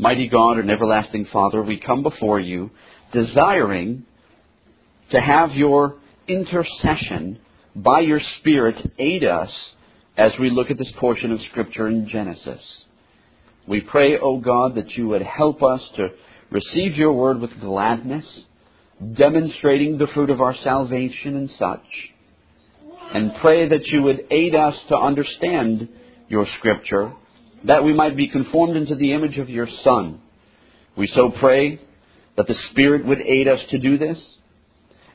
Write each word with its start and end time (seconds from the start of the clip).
Mighty 0.00 0.28
God 0.28 0.58
and 0.58 0.70
everlasting 0.70 1.26
Father, 1.32 1.60
we 1.60 1.80
come 1.80 2.04
before 2.04 2.38
you 2.38 2.70
desiring 3.12 4.04
to 5.10 5.20
have 5.20 5.50
your 5.54 5.96
intercession 6.28 7.40
by 7.74 8.00
your 8.00 8.20
Spirit 8.38 8.76
aid 8.96 9.24
us 9.24 9.50
as 10.16 10.30
we 10.38 10.50
look 10.50 10.70
at 10.70 10.78
this 10.78 10.92
portion 11.00 11.32
of 11.32 11.40
Scripture 11.50 11.88
in 11.88 12.08
Genesis. 12.08 12.60
We 13.66 13.80
pray, 13.80 14.18
O 14.18 14.38
God, 14.38 14.76
that 14.76 14.92
you 14.92 15.08
would 15.08 15.22
help 15.22 15.64
us 15.64 15.80
to 15.96 16.10
receive 16.52 16.94
your 16.94 17.12
word 17.12 17.40
with 17.40 17.60
gladness, 17.60 18.24
demonstrating 19.16 19.98
the 19.98 20.06
fruit 20.14 20.30
of 20.30 20.40
our 20.40 20.54
salvation 20.62 21.34
and 21.34 21.50
such, 21.58 21.84
and 23.14 23.32
pray 23.40 23.68
that 23.68 23.86
you 23.86 24.02
would 24.02 24.26
aid 24.30 24.54
us 24.54 24.76
to 24.90 24.96
understand 24.96 25.88
your 26.28 26.46
Scripture, 26.58 27.14
that 27.64 27.84
we 27.84 27.92
might 27.92 28.16
be 28.16 28.28
conformed 28.28 28.76
into 28.76 28.94
the 28.94 29.12
image 29.12 29.38
of 29.38 29.48
your 29.48 29.68
Son. 29.84 30.20
We 30.96 31.10
so 31.14 31.30
pray 31.30 31.80
that 32.36 32.46
the 32.46 32.54
Spirit 32.70 33.04
would 33.04 33.20
aid 33.20 33.48
us 33.48 33.60
to 33.70 33.78
do 33.78 33.98
this, 33.98 34.18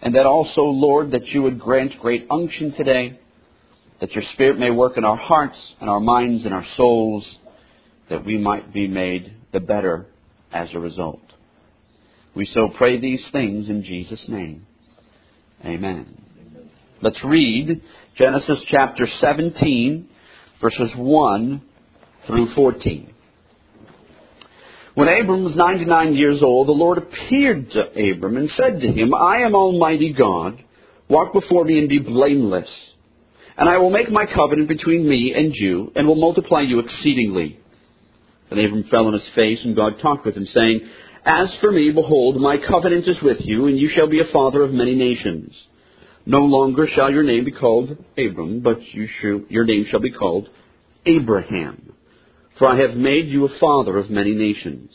and 0.02 0.16
that 0.16 0.26
also, 0.26 0.62
Lord, 0.64 1.12
that 1.12 1.28
you 1.28 1.44
would 1.44 1.60
grant 1.60 2.00
great 2.00 2.28
unction 2.30 2.74
today, 2.74 3.20
that 4.02 4.12
your 4.12 4.24
Spirit 4.34 4.60
may 4.60 4.72
work 4.72 4.98
in 4.98 5.06
our 5.06 5.16
hearts 5.18 5.58
and 5.80 5.90
our 5.90 6.02
minds 6.02 6.44
and 6.44 6.54
our 6.54 6.66
souls, 6.76 7.26
that 8.10 8.26
we 8.26 8.38
might 8.38 8.74
be 8.74 8.88
made 8.88 9.34
the 9.54 9.62
better 9.62 10.08
as 10.52 10.68
a 10.74 10.80
result. 10.80 11.22
We 12.36 12.46
so 12.54 12.70
pray 12.78 13.00
these 13.00 13.24
things 13.32 13.70
in 13.70 13.84
Jesus' 13.84 14.24
name. 14.28 14.66
Amen. 15.64 16.18
Let's 17.02 17.24
read 17.24 17.82
Genesis 18.18 18.60
chapter 18.70 19.08
17, 19.22 20.10
verses 20.62 20.92
1 20.96 21.62
through 22.28 22.54
14. 22.54 23.14
When 24.96 25.08
Abram 25.08 25.44
was 25.44 25.56
99 25.56 26.14
years 26.14 26.42
old, 26.44 26.68
the 26.68 26.72
Lord 26.72 27.00
appeared 27.00 27.72
to 27.72 28.12
Abram 28.12 28.38
and 28.38 28.50
said 28.56 28.80
to 28.80 28.88
him, 28.88 29.14
I 29.14 29.38
am 29.38 29.56
Almighty 29.56 30.14
God. 30.14 30.64
Walk 31.10 31.34
before 31.34 31.66
me 31.66 31.80
and 31.80 31.90
be 31.90 32.00
blameless. 32.00 32.70
And 33.58 33.68
I 33.70 33.78
will 33.78 33.90
make 33.90 34.12
my 34.12 34.26
covenant 34.26 34.68
between 34.68 35.08
me 35.08 35.34
and 35.36 35.54
you, 35.56 35.92
and 35.96 36.08
will 36.08 36.16
multiply 36.16 36.62
you 36.62 36.80
exceedingly. 36.80 37.60
And 38.50 38.60
Abram 38.60 38.84
fell 38.90 39.08
on 39.08 39.14
his 39.14 39.28
face, 39.36 39.60
and 39.64 39.76
God 39.76 39.94
talked 40.02 40.26
with 40.26 40.36
him, 40.36 40.48
saying, 40.54 40.82
As 41.26 41.50
for 41.60 41.72
me, 41.72 41.92
behold, 41.92 42.40
my 42.40 42.58
covenant 42.58 43.08
is 43.08 43.18
with 43.22 43.38
you, 43.42 43.68
and 43.68 43.80
you 43.80 43.90
shall 43.96 44.08
be 44.08 44.22
a 44.22 44.32
father 44.32 44.62
of 44.64 44.72
many 44.72 44.96
nations. 44.96 45.54
No 46.26 46.40
longer 46.40 46.88
shall 46.96 47.12
your 47.12 47.24
name 47.24 47.46
be 47.46 47.52
called 47.52 47.98
Abram, 48.18 48.62
but 48.62 48.82
you 48.94 49.08
shall, 49.20 49.42
your 49.50 49.66
name 49.66 49.88
shall 49.90 50.00
be 50.00 50.12
called 50.12 50.50
Abraham. 51.06 51.93
For 52.60 52.68
I 52.68 52.80
have 52.82 52.96
made 52.96 53.28
you 53.28 53.46
a 53.46 53.60
father 53.60 53.98
of 53.98 54.10
many 54.10 54.34
nations. 54.34 54.92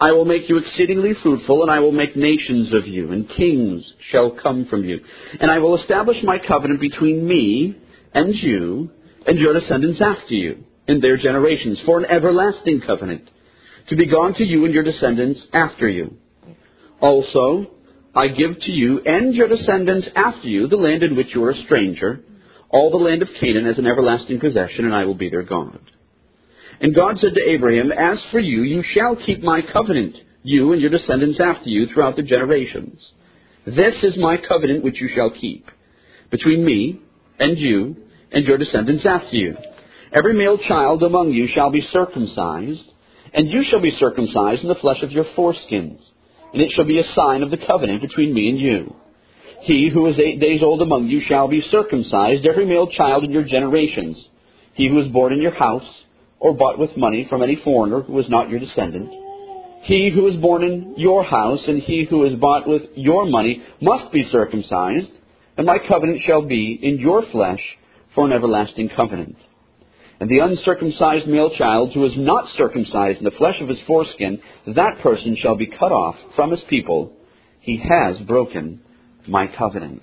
I 0.00 0.12
will 0.12 0.24
make 0.24 0.48
you 0.48 0.58
exceedingly 0.58 1.12
fruitful, 1.22 1.62
and 1.62 1.70
I 1.70 1.80
will 1.80 1.92
make 1.92 2.16
nations 2.16 2.72
of 2.72 2.86
you, 2.86 3.10
and 3.10 3.28
kings 3.28 3.84
shall 4.10 4.30
come 4.30 4.66
from 4.66 4.84
you. 4.84 5.00
And 5.40 5.50
I 5.50 5.58
will 5.58 5.80
establish 5.80 6.18
my 6.22 6.38
covenant 6.38 6.80
between 6.80 7.26
me 7.26 7.76
and 8.14 8.34
you 8.34 8.90
and 9.26 9.38
your 9.38 9.58
descendants 9.58 10.00
after 10.00 10.34
you 10.34 10.64
in 10.86 11.00
their 11.00 11.16
generations 11.16 11.78
for 11.84 11.98
an 11.98 12.06
everlasting 12.06 12.80
covenant 12.86 13.28
to 13.88 13.96
be 13.96 14.06
gone 14.06 14.34
to 14.34 14.44
you 14.44 14.64
and 14.64 14.72
your 14.72 14.84
descendants 14.84 15.40
after 15.52 15.88
you. 15.88 16.16
Also, 17.00 17.72
I 18.14 18.28
give 18.28 18.58
to 18.60 18.70
you 18.70 19.00
and 19.00 19.34
your 19.34 19.48
descendants 19.48 20.08
after 20.14 20.48
you 20.48 20.68
the 20.68 20.76
land 20.76 21.02
in 21.02 21.16
which 21.16 21.34
you 21.34 21.44
are 21.44 21.50
a 21.50 21.64
stranger, 21.64 22.20
all 22.70 22.90
the 22.90 22.96
land 22.96 23.22
of 23.22 23.28
Canaan 23.40 23.66
as 23.66 23.78
an 23.78 23.86
everlasting 23.86 24.40
possession, 24.40 24.84
and 24.84 24.94
I 24.94 25.04
will 25.04 25.14
be 25.14 25.30
their 25.30 25.42
God. 25.42 25.80
And 26.80 26.94
God 26.94 27.16
said 27.20 27.34
to 27.34 27.50
Abraham, 27.50 27.90
As 27.90 28.18
for 28.30 28.38
you, 28.38 28.62
you 28.62 28.84
shall 28.94 29.16
keep 29.16 29.42
my 29.42 29.60
covenant, 29.72 30.14
you 30.42 30.72
and 30.72 30.80
your 30.80 30.90
descendants 30.90 31.40
after 31.40 31.68
you 31.68 31.86
throughout 31.86 32.16
the 32.16 32.22
generations. 32.22 33.00
This 33.66 33.94
is 34.02 34.16
my 34.16 34.36
covenant 34.36 34.84
which 34.84 35.00
you 35.00 35.10
shall 35.14 35.30
keep, 35.30 35.66
between 36.30 36.64
me 36.64 37.00
and 37.38 37.58
you 37.58 37.96
and 38.32 38.46
your 38.46 38.58
descendants 38.58 39.04
after 39.04 39.36
you. 39.36 39.56
Every 40.12 40.34
male 40.34 40.58
child 40.68 41.02
among 41.02 41.32
you 41.32 41.48
shall 41.52 41.70
be 41.70 41.86
circumcised, 41.92 42.84
and 43.34 43.50
you 43.50 43.64
shall 43.68 43.80
be 43.80 43.96
circumcised 43.98 44.62
in 44.62 44.68
the 44.68 44.74
flesh 44.76 45.02
of 45.02 45.12
your 45.12 45.26
foreskins, 45.36 46.00
and 46.52 46.62
it 46.62 46.72
shall 46.74 46.86
be 46.86 46.98
a 46.98 47.14
sign 47.14 47.42
of 47.42 47.50
the 47.50 47.58
covenant 47.66 48.00
between 48.00 48.32
me 48.32 48.48
and 48.48 48.58
you. 48.58 48.96
He 49.62 49.90
who 49.92 50.06
is 50.06 50.18
eight 50.18 50.40
days 50.40 50.62
old 50.62 50.80
among 50.80 51.08
you 51.08 51.20
shall 51.28 51.48
be 51.48 51.66
circumcised, 51.70 52.46
every 52.46 52.64
male 52.64 52.86
child 52.86 53.24
in 53.24 53.32
your 53.32 53.44
generations. 53.44 54.16
He 54.74 54.88
who 54.88 55.00
is 55.00 55.08
born 55.08 55.32
in 55.32 55.42
your 55.42 55.54
house, 55.54 55.82
or 56.40 56.54
bought 56.54 56.78
with 56.78 56.96
money 56.96 57.26
from 57.28 57.42
any 57.42 57.60
foreigner 57.64 58.02
who 58.02 58.18
is 58.18 58.28
not 58.28 58.48
your 58.48 58.60
descendant. 58.60 59.10
He 59.82 60.10
who 60.14 60.28
is 60.28 60.36
born 60.40 60.62
in 60.62 60.94
your 60.96 61.24
house 61.24 61.60
and 61.66 61.80
he 61.80 62.06
who 62.08 62.24
is 62.24 62.34
bought 62.34 62.68
with 62.68 62.82
your 62.94 63.26
money 63.26 63.62
must 63.80 64.12
be 64.12 64.28
circumcised, 64.30 65.10
and 65.56 65.66
my 65.66 65.78
covenant 65.78 66.22
shall 66.26 66.42
be 66.42 66.78
in 66.82 66.98
your 66.98 67.22
flesh 67.30 67.60
for 68.14 68.26
an 68.26 68.32
everlasting 68.32 68.90
covenant. 68.94 69.36
And 70.20 70.28
the 70.28 70.40
uncircumcised 70.40 71.28
male 71.28 71.50
child 71.56 71.92
who 71.94 72.04
is 72.04 72.12
not 72.16 72.50
circumcised 72.56 73.18
in 73.18 73.24
the 73.24 73.30
flesh 73.32 73.60
of 73.60 73.68
his 73.68 73.78
foreskin, 73.86 74.40
that 74.66 74.98
person 75.00 75.36
shall 75.40 75.56
be 75.56 75.66
cut 75.66 75.92
off 75.92 76.16
from 76.34 76.50
his 76.50 76.62
people. 76.68 77.12
He 77.60 77.76
has 77.76 78.18
broken 78.26 78.80
my 79.28 79.46
covenant. 79.46 80.02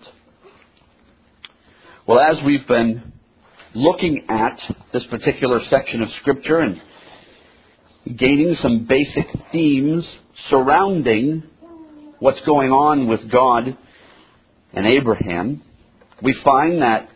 Well, 2.08 2.20
as 2.20 2.38
we've 2.46 2.68
been 2.68 3.12
looking 3.76 4.24
at 4.30 4.58
this 4.94 5.04
particular 5.10 5.60
section 5.70 6.02
of 6.02 6.08
Scripture 6.22 6.60
and 6.60 6.82
gaining 8.18 8.56
some 8.62 8.88
basic 8.88 9.28
themes 9.52 10.06
surrounding 10.50 11.44
what's 12.20 12.40
going 12.46 12.72
on 12.72 13.08
with 13.08 13.30
God 13.30 13.78
and 14.74 14.88
Abraham, 14.88 15.62
we 16.24 16.36
find 16.44 16.82
that 16.82 17.10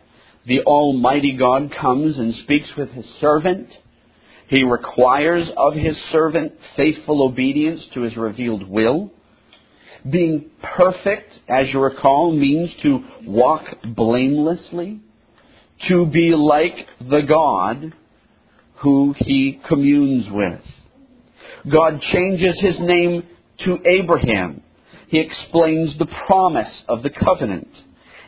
the 0.45 0.61
Almighty 0.61 1.37
God 1.37 1.73
comes 1.79 2.17
and 2.17 2.35
speaks 2.43 2.67
with 2.77 2.89
His 2.89 3.05
servant. 3.21 3.69
He 4.47 4.63
requires 4.63 5.47
of 5.55 5.75
His 5.75 5.95
servant 6.11 6.53
faithful 6.75 7.23
obedience 7.23 7.81
to 7.93 8.01
His 8.01 8.17
revealed 8.17 8.67
will. 8.67 9.11
Being 10.09 10.49
perfect, 10.61 11.31
as 11.47 11.67
you 11.71 11.79
recall, 11.79 12.33
means 12.35 12.69
to 12.83 13.03
walk 13.25 13.63
blamelessly 13.85 14.99
to 15.87 16.05
be 16.05 16.33
like 16.35 16.75
the 16.99 17.21
God 17.21 17.93
who 18.77 19.15
he 19.17 19.61
communes 19.67 20.25
with. 20.29 20.61
God 21.71 22.01
changes 22.13 22.55
his 22.59 22.75
name 22.79 23.23
to 23.65 23.77
Abraham. 23.85 24.61
He 25.07 25.19
explains 25.19 25.97
the 25.97 26.07
promise 26.27 26.71
of 26.87 27.03
the 27.03 27.09
covenant. 27.09 27.69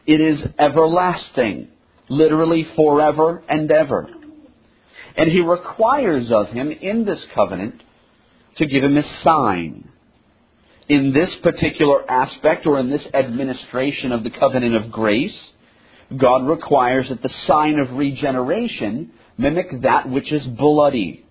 It 0.06 0.19
is 0.19 0.40
everlasting, 0.57 1.69
literally 2.09 2.67
forever 2.75 3.44
and 3.47 3.72
ever. 3.72 4.09
And 5.16 5.29
he 5.29 5.41
requires 5.41 6.31
of 6.31 6.47
him 6.47 6.72
in 6.72 7.06
this 7.06 7.19
covenant 7.35 7.81
to 8.57 8.66
give 8.66 8.84
him 8.84 8.97
a 8.97 9.23
sign. 9.23 9.90
In 10.90 11.13
this 11.13 11.29
particular 11.44 12.09
aspect 12.09 12.66
or 12.66 12.79
in 12.79 12.90
this 12.90 13.03
administration 13.13 14.11
of 14.11 14.23
the 14.23 14.31
covenant 14.31 14.75
of 14.75 14.91
grace, 14.91 15.38
God 16.17 16.47
requires 16.47 17.07
that 17.09 17.22
the 17.22 17.29
sign 17.47 17.79
of 17.79 17.97
regeneration 17.97 19.11
mimic 19.38 19.81
that 19.81 20.09
which 20.09 20.31
is 20.31 20.45
bloody. 20.45 21.25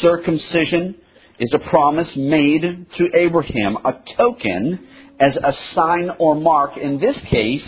Circumcision 0.00 0.96
is 1.38 1.52
a 1.54 1.70
promise 1.70 2.08
made 2.16 2.86
to 2.98 3.08
Abraham, 3.14 3.76
a 3.84 3.94
token 4.16 4.86
as 5.20 5.36
a 5.36 5.52
sign 5.74 6.10
or 6.18 6.34
mark, 6.34 6.76
in 6.76 6.98
this 6.98 7.16
case, 7.30 7.64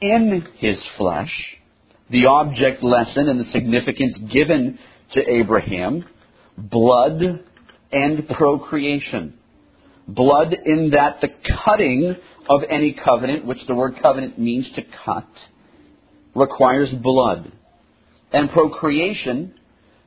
in 0.00 0.46
his 0.58 0.78
flesh. 0.96 1.32
The 2.10 2.26
object 2.26 2.82
lesson 2.82 3.28
and 3.28 3.38
the 3.38 3.50
significance 3.52 4.16
given 4.32 4.78
to 5.14 5.28
Abraham, 5.28 6.04
blood 6.56 7.44
and 7.92 8.28
procreation. 8.28 9.34
Blood 10.14 10.54
in 10.66 10.90
that 10.90 11.20
the 11.20 11.28
cutting 11.64 12.16
of 12.48 12.62
any 12.68 12.92
covenant, 13.04 13.44
which 13.44 13.58
the 13.68 13.74
word 13.74 13.94
covenant 14.02 14.38
means 14.38 14.66
to 14.74 14.82
cut, 15.04 15.28
requires 16.34 16.90
blood. 16.90 17.52
And 18.32 18.50
procreation, 18.50 19.54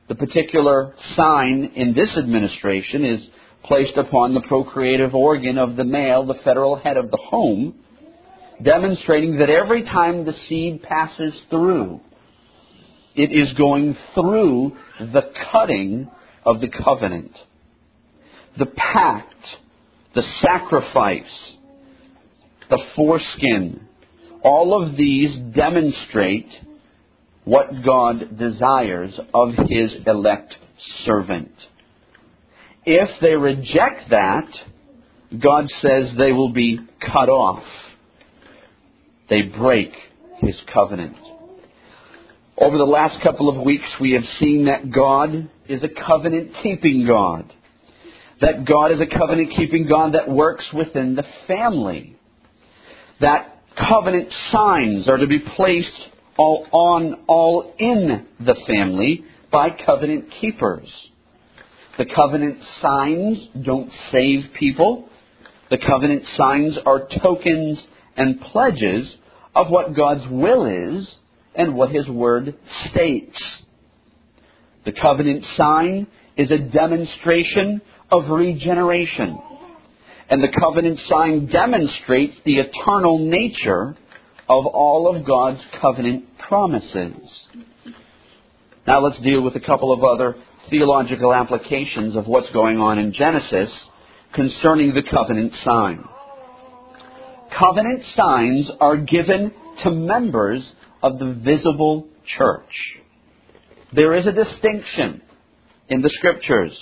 the 0.08 0.14
particular 0.14 0.94
sign 1.16 1.72
in 1.74 1.94
this 1.94 2.10
administration, 2.18 3.04
is 3.04 3.20
placed 3.64 3.96
upon 3.96 4.34
the 4.34 4.42
procreative 4.42 5.14
organ 5.14 5.56
of 5.56 5.76
the 5.76 5.84
male, 5.84 6.26
the 6.26 6.34
federal 6.44 6.76
head 6.76 6.98
of 6.98 7.10
the 7.10 7.16
home, 7.16 7.74
demonstrating 8.62 9.38
that 9.38 9.48
every 9.48 9.84
time 9.84 10.26
the 10.26 10.34
seed 10.48 10.82
passes 10.82 11.32
through, 11.48 12.00
it 13.14 13.32
is 13.32 13.56
going 13.56 13.96
through 14.14 14.76
the 15.00 15.32
cutting 15.50 16.10
of 16.44 16.60
the 16.60 16.68
covenant. 16.68 17.32
The 18.58 18.66
pact, 18.66 19.34
the 20.14 20.22
sacrifice, 20.42 21.22
the 22.70 22.82
foreskin, 22.96 23.86
all 24.42 24.82
of 24.82 24.96
these 24.96 25.30
demonstrate 25.54 26.48
what 27.44 27.84
God 27.84 28.38
desires 28.38 29.18
of 29.32 29.50
his 29.68 29.92
elect 30.06 30.54
servant. 31.04 31.52
If 32.86 33.08
they 33.20 33.34
reject 33.34 34.10
that, 34.10 34.48
God 35.42 35.66
says 35.82 36.16
they 36.16 36.32
will 36.32 36.52
be 36.52 36.78
cut 37.00 37.28
off. 37.28 37.64
They 39.28 39.42
break 39.42 39.92
his 40.38 40.54
covenant. 40.72 41.16
Over 42.56 42.78
the 42.78 42.84
last 42.84 43.22
couple 43.22 43.48
of 43.48 43.64
weeks, 43.64 43.88
we 44.00 44.12
have 44.12 44.22
seen 44.38 44.66
that 44.66 44.92
God 44.92 45.50
is 45.68 45.82
a 45.82 46.06
covenant 46.06 46.52
keeping 46.62 47.06
God. 47.06 47.52
That 48.40 48.64
God 48.64 48.92
is 48.92 49.00
a 49.00 49.06
covenant 49.06 49.52
keeping 49.56 49.86
God 49.86 50.14
that 50.14 50.28
works 50.28 50.64
within 50.72 51.14
the 51.14 51.24
family. 51.46 52.16
That 53.20 53.62
covenant 53.76 54.28
signs 54.50 55.08
are 55.08 55.18
to 55.18 55.26
be 55.26 55.38
placed 55.38 55.88
all 56.36 56.66
on, 56.72 57.24
all 57.26 57.74
in 57.78 58.26
the 58.40 58.56
family 58.66 59.24
by 59.52 59.70
covenant 59.70 60.26
keepers. 60.40 60.88
The 61.96 62.06
covenant 62.06 62.58
signs 62.82 63.38
don't 63.64 63.90
save 64.10 64.52
people. 64.58 65.08
The 65.70 65.78
covenant 65.78 66.24
signs 66.36 66.76
are 66.84 67.08
tokens 67.22 67.78
and 68.16 68.40
pledges 68.40 69.08
of 69.54 69.68
what 69.70 69.94
God's 69.94 70.28
will 70.28 70.66
is 70.66 71.08
and 71.54 71.74
what 71.74 71.90
His 71.90 72.08
Word 72.08 72.56
states. 72.90 73.38
The 74.84 74.92
covenant 74.92 75.44
sign 75.56 76.08
is 76.36 76.50
a 76.50 76.58
demonstration 76.58 77.80
of 78.14 78.30
regeneration. 78.30 79.38
And 80.30 80.42
the 80.42 80.56
covenant 80.58 81.00
sign 81.08 81.46
demonstrates 81.46 82.36
the 82.44 82.58
eternal 82.58 83.18
nature 83.18 83.96
of 84.48 84.66
all 84.66 85.14
of 85.14 85.26
God's 85.26 85.60
covenant 85.80 86.24
promises. 86.38 87.16
Now 88.86 89.00
let's 89.00 89.20
deal 89.22 89.42
with 89.42 89.56
a 89.56 89.60
couple 89.60 89.92
of 89.92 90.04
other 90.04 90.36
theological 90.70 91.34
applications 91.34 92.16
of 92.16 92.26
what's 92.26 92.50
going 92.52 92.78
on 92.78 92.98
in 92.98 93.12
Genesis 93.12 93.70
concerning 94.34 94.94
the 94.94 95.02
covenant 95.02 95.52
sign. 95.64 96.04
Covenant 97.58 98.02
signs 98.16 98.70
are 98.80 98.96
given 98.96 99.52
to 99.82 99.90
members 99.90 100.62
of 101.02 101.18
the 101.18 101.32
visible 101.32 102.06
church. 102.38 102.72
There 103.92 104.14
is 104.14 104.26
a 104.26 104.32
distinction 104.32 105.22
in 105.88 106.00
the 106.00 106.10
scriptures 106.14 106.72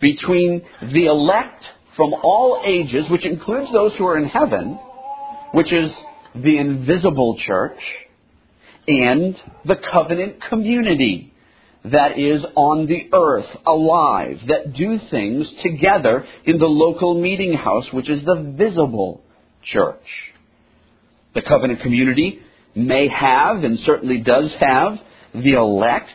between 0.00 0.62
the 0.92 1.06
elect 1.06 1.62
from 1.96 2.14
all 2.14 2.62
ages, 2.64 3.04
which 3.10 3.26
includes 3.26 3.70
those 3.72 3.92
who 3.98 4.06
are 4.06 4.18
in 4.18 4.26
heaven, 4.26 4.78
which 5.52 5.72
is 5.72 5.90
the 6.34 6.58
invisible 6.58 7.36
church, 7.46 7.78
and 8.86 9.36
the 9.66 9.76
covenant 9.92 10.36
community 10.48 11.32
that 11.84 12.18
is 12.18 12.42
on 12.56 12.86
the 12.86 13.08
earth, 13.12 13.46
alive, 13.66 14.38
that 14.48 14.74
do 14.74 14.98
things 15.10 15.46
together 15.62 16.26
in 16.44 16.58
the 16.58 16.66
local 16.66 17.20
meeting 17.20 17.54
house, 17.54 17.86
which 17.92 18.08
is 18.08 18.24
the 18.24 18.54
visible 18.56 19.22
church. 19.64 20.04
The 21.34 21.42
covenant 21.42 21.80
community 21.80 22.40
may 22.74 23.08
have, 23.08 23.64
and 23.64 23.78
certainly 23.86 24.18
does 24.18 24.50
have, 24.60 24.98
the 25.32 25.52
elect 25.52 26.10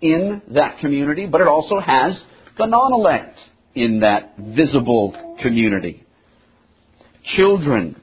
in 0.00 0.42
that 0.50 0.78
community, 0.78 1.26
but 1.26 1.40
it 1.40 1.48
also 1.48 1.80
has 1.80 2.14
the 2.58 2.66
non 2.66 2.92
elect 2.92 3.38
in 3.74 4.00
that 4.00 4.34
visible 4.38 5.36
community. 5.42 6.04
Children, 7.36 8.00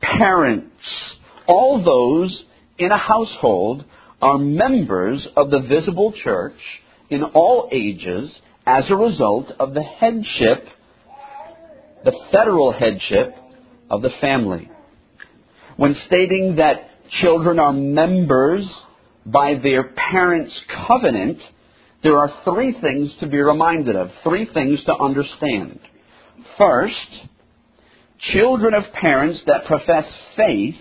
parents, 0.00 0.70
all 1.46 1.82
those 1.82 2.44
in 2.78 2.92
a 2.92 2.98
household 2.98 3.84
are 4.20 4.38
members 4.38 5.26
of 5.36 5.50
the 5.50 5.60
visible 5.60 6.12
church 6.22 6.58
in 7.10 7.22
all 7.22 7.68
ages 7.72 8.30
as 8.66 8.84
a 8.90 8.96
result 8.96 9.50
of 9.58 9.74
the 9.74 9.82
headship, 9.82 10.64
the 12.04 12.12
federal 12.30 12.72
headship 12.72 13.34
of 13.90 14.02
the 14.02 14.10
family. 14.20 14.70
When 15.76 15.96
stating 16.06 16.56
that 16.56 16.90
children 17.22 17.58
are 17.58 17.72
members 17.72 18.68
by 19.24 19.54
their 19.62 19.84
parents' 19.84 20.54
covenant, 20.86 21.38
there 22.02 22.18
are 22.18 22.32
three 22.44 22.76
things 22.80 23.10
to 23.20 23.26
be 23.26 23.38
reminded 23.38 23.96
of, 23.96 24.10
three 24.22 24.48
things 24.52 24.78
to 24.86 24.96
understand. 24.96 25.80
First, 26.56 26.94
children 28.32 28.74
of 28.74 28.84
parents 28.92 29.40
that 29.46 29.66
profess 29.66 30.04
faith 30.36 30.76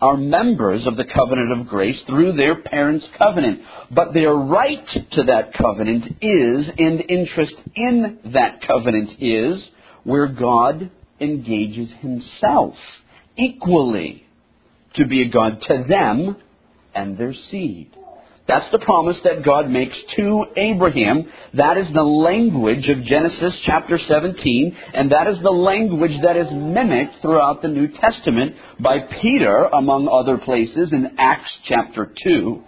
are 0.00 0.16
members 0.16 0.84
of 0.86 0.96
the 0.96 1.04
covenant 1.04 1.52
of 1.52 1.68
grace 1.68 1.98
through 2.06 2.32
their 2.32 2.60
parents' 2.60 3.06
covenant. 3.16 3.60
But 3.90 4.12
their 4.12 4.34
right 4.34 4.84
to 5.12 5.22
that 5.24 5.54
covenant 5.54 6.04
is, 6.20 6.66
and 6.76 7.04
interest 7.08 7.54
in 7.76 8.18
that 8.32 8.66
covenant 8.66 9.12
is, 9.20 9.62
where 10.02 10.26
God 10.26 10.90
engages 11.20 11.88
himself 12.00 12.74
equally 13.36 14.26
to 14.96 15.06
be 15.06 15.22
a 15.22 15.28
God 15.28 15.62
to 15.68 15.84
them 15.88 16.36
and 16.94 17.16
their 17.16 17.34
seed. 17.50 17.92
That's 18.52 18.70
the 18.70 18.80
promise 18.80 19.16
that 19.24 19.42
God 19.46 19.70
makes 19.70 19.96
to 20.16 20.44
Abraham. 20.56 21.26
That 21.54 21.78
is 21.78 21.86
the 21.94 22.02
language 22.02 22.86
of 22.90 23.02
Genesis 23.02 23.54
chapter 23.64 23.98
17, 24.06 24.76
and 24.92 25.10
that 25.10 25.26
is 25.26 25.38
the 25.42 25.50
language 25.50 26.12
that 26.22 26.36
is 26.36 26.48
mimicked 26.52 27.22
throughout 27.22 27.62
the 27.62 27.68
New 27.68 27.88
Testament 27.88 28.54
by 28.78 28.98
Peter, 29.22 29.70
among 29.72 30.06
other 30.06 30.36
places, 30.36 30.92
in 30.92 31.14
Acts 31.16 31.48
chapter 31.66 32.12
2, 32.22 32.62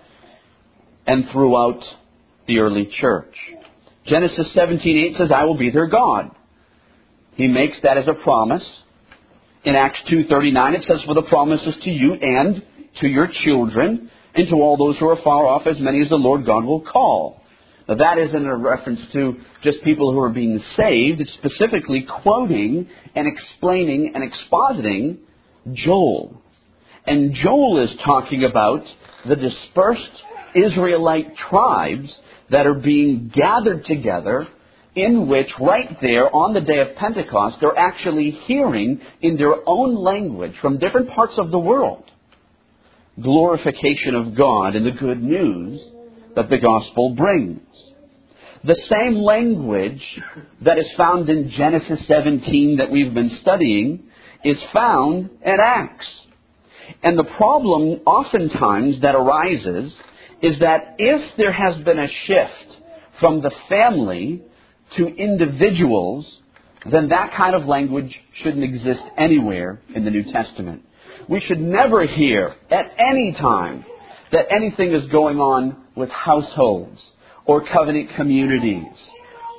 and 1.07 1.29
throughout 1.31 1.81
the 2.47 2.61
early 2.61 2.87
church. 2.99 3.35
Genesis 4.07 4.55
17:8 4.55 5.19
says, 5.19 5.31
"I 5.31 5.45
will 5.45 5.59
be 5.59 5.69
their 5.69 5.87
God." 5.87 6.31
He 7.37 7.47
makes 7.47 7.79
that 7.83 7.99
as 7.99 8.09
a 8.09 8.15
promise. 8.15 8.67
In 9.65 9.77
Acts 9.77 10.01
2:39 10.05 10.75
it 10.75 10.85
says, 10.85 11.03
"For 11.03 11.13
the 11.13 11.29
promise 11.35 11.67
is 11.67 11.77
to 11.77 11.91
you 11.91 12.15
and 12.15 12.63
to 13.01 13.07
your 13.07 13.27
children." 13.27 14.09
And 14.35 14.49
to 14.49 14.57
all 14.57 14.77
those 14.77 14.99
who 14.99 15.09
are 15.09 15.23
far 15.23 15.47
off, 15.47 15.67
as 15.67 15.79
many 15.79 16.03
as 16.03 16.09
the 16.09 16.17
Lord 16.17 16.45
God 16.45 16.65
will 16.65 16.81
call. 16.81 17.41
Now, 17.89 17.97
that 17.97 18.19
isn't 18.19 18.47
a 18.47 18.57
reference 18.57 19.01
to 19.13 19.37
just 19.63 19.83
people 19.85 20.13
who 20.13 20.19
are 20.21 20.31
being 20.31 20.63
saved. 20.77 21.21
It's 21.21 21.33
specifically 21.35 22.07
quoting 22.23 22.89
and 23.15 23.29
explaining 23.29 24.13
and 24.15 24.25
expositing 24.25 25.19
Joel. 25.75 26.43
And 27.07 27.35
Joel 27.35 27.85
is 27.85 27.91
talking 28.05 28.45
about 28.45 28.83
the 29.29 29.37
dispersed 29.37 30.03
Israelite 30.55 31.37
tribes 31.51 32.11
that 32.51 32.67
are 32.67 32.75
being 32.75 33.31
gathered 33.35 33.85
together 33.85 34.49
in 34.95 35.27
which 35.27 35.49
right 35.61 35.97
there 36.01 36.35
on 36.35 36.55
the 36.55 36.61
day 36.61 36.79
of 36.79 36.97
Pentecost 36.97 37.57
they're 37.61 37.77
actually 37.77 38.31
hearing 38.47 39.01
in 39.21 39.37
their 39.37 39.57
own 39.67 39.97
language 39.97 40.53
from 40.63 40.79
different 40.79 41.11
parts 41.11 41.35
of 41.37 41.51
the 41.51 41.59
world 41.59 42.05
glorification 43.21 44.15
of 44.15 44.37
God 44.37 44.75
and 44.77 44.87
the 44.87 44.91
good 44.91 45.23
news 45.23 45.81
that 46.37 46.51
the 46.51 46.59
gospel 46.59 47.15
brings. 47.15 47.61
The 48.65 48.77
same 48.89 49.17
language 49.17 50.03
that 50.63 50.79
is 50.79 50.87
found 50.97 51.29
in 51.29 51.51
Genesis 51.51 52.01
17 52.09 52.79
that 52.79 52.91
we've 52.91 53.13
been 53.13 53.39
studying 53.43 54.05
is 54.43 54.57
found 54.73 55.31
in 55.45 55.57
Acts. 55.61 56.07
And 57.03 57.19
the 57.19 57.25
problem 57.25 58.01
oftentimes 58.07 59.01
that 59.03 59.15
arises 59.15 59.93
is 60.43 60.59
that 60.61 60.97
if 60.99 61.37
there 61.37 61.53
has 61.53 61.83
been 61.85 61.99
a 61.99 62.09
shift 62.27 62.81
from 63.21 63.43
the 63.43 63.53
family 63.69 64.43
to 64.97 65.07
individuals, 65.07 66.27
then 66.91 67.09
that 67.09 67.33
kind 67.37 67.55
of 67.55 67.67
language 67.67 68.15
shouldn't 68.43 68.65
exist 68.65 69.03
anywhere 69.17 69.81
in 69.95 70.05
the 70.05 70.11
New 70.11 70.25
Testament. 70.33 70.83
We 71.29 71.41
should 71.41 71.61
never 71.61 72.07
hear 72.07 72.55
at 72.71 72.93
any 72.99 73.33
time 73.33 73.85
that 74.33 74.47
anything 74.51 74.93
is 74.93 75.11
going 75.11 75.39
on 75.39 75.77
with 75.95 76.11
households 76.11 77.01
or 77.47 77.67
covenant 77.67 78.11
communities 78.17 78.93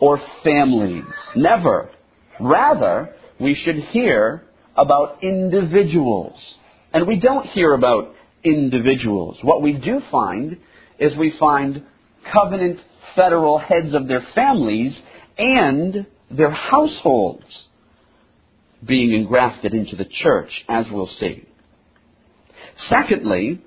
or 0.01 0.21
families. 0.43 1.05
Never. 1.35 1.89
Rather, 2.39 3.15
we 3.39 3.55
should 3.63 3.77
hear 3.91 4.43
about 4.75 5.23
individuals. 5.23 6.33
And 6.93 7.07
we 7.07 7.19
don't 7.19 7.47
hear 7.47 7.73
about 7.73 8.13
individuals. 8.43 9.37
What 9.41 9.61
we 9.61 9.73
do 9.73 10.01
find 10.11 10.57
is 10.99 11.15
we 11.17 11.33
find 11.39 11.83
covenant 12.31 12.79
federal 13.15 13.57
heads 13.59 13.93
of 13.93 14.07
their 14.07 14.25
families 14.35 14.93
and 15.37 16.05
their 16.29 16.51
households 16.51 17.43
being 18.85 19.13
engrafted 19.13 19.73
into 19.73 19.95
the 19.95 20.05
church, 20.23 20.49
as 20.69 20.85
we'll 20.91 21.09
see. 21.19 21.47
Secondly, 22.89 23.61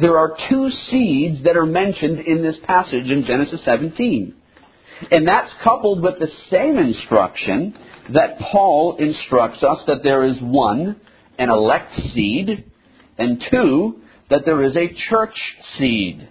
there 0.00 0.16
are 0.16 0.36
two 0.48 0.70
seeds 0.90 1.44
that 1.44 1.56
are 1.56 1.66
mentioned 1.66 2.20
in 2.20 2.42
this 2.42 2.56
passage 2.64 3.06
in 3.06 3.24
Genesis 3.26 3.60
17. 3.64 4.34
And 5.10 5.26
that's 5.26 5.50
coupled 5.64 6.02
with 6.02 6.18
the 6.18 6.28
same 6.50 6.76
instruction 6.76 7.74
that 8.12 8.38
Paul 8.38 8.96
instructs 8.98 9.62
us 9.62 9.78
that 9.86 10.02
there 10.02 10.24
is 10.24 10.36
one, 10.40 11.00
an 11.38 11.48
elect 11.48 11.92
seed, 12.14 12.64
and 13.18 13.42
two, 13.50 14.00
that 14.28 14.44
there 14.44 14.62
is 14.62 14.76
a 14.76 14.94
church 15.08 15.34
seed. 15.78 16.28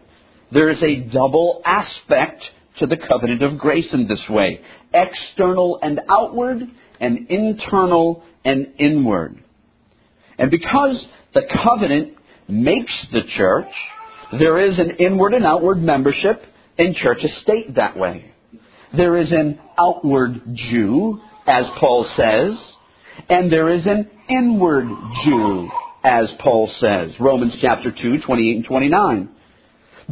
There 0.51 0.69
is 0.69 0.81
a 0.81 1.11
double 1.11 1.61
aspect 1.65 2.43
to 2.79 2.87
the 2.87 2.97
covenant 2.97 3.43
of 3.43 3.57
grace 3.57 3.87
in 3.91 4.07
this 4.07 4.23
way 4.29 4.61
external 4.91 5.79
and 5.83 5.99
outward, 6.09 6.61
and 6.99 7.29
internal 7.29 8.23
and 8.43 8.73
inward. 8.79 9.43
And 10.39 10.49
because 10.49 10.95
the 11.33 11.41
covenant 11.63 12.13
makes 12.47 12.93
the 13.11 13.21
church, 13.37 13.69
there 14.39 14.59
is 14.59 14.77
an 14.77 14.91
inward 14.99 15.33
and 15.33 15.45
outward 15.45 15.81
membership 15.81 16.41
in 16.77 16.95
church 16.95 17.19
estate 17.23 17.75
that 17.75 17.97
way. 17.97 18.31
There 18.95 19.17
is 19.17 19.31
an 19.31 19.59
outward 19.79 20.41
Jew, 20.53 21.19
as 21.47 21.65
Paul 21.79 22.07
says, 22.15 22.57
and 23.29 23.51
there 23.51 23.69
is 23.69 23.85
an 23.85 24.09
inward 24.29 24.87
Jew, 25.25 25.69
as 26.03 26.27
Paul 26.39 26.71
says. 26.79 27.11
Romans 27.19 27.53
chapter 27.61 27.91
2, 27.91 28.21
28 28.25 28.55
and 28.55 28.65
29. 28.65 29.29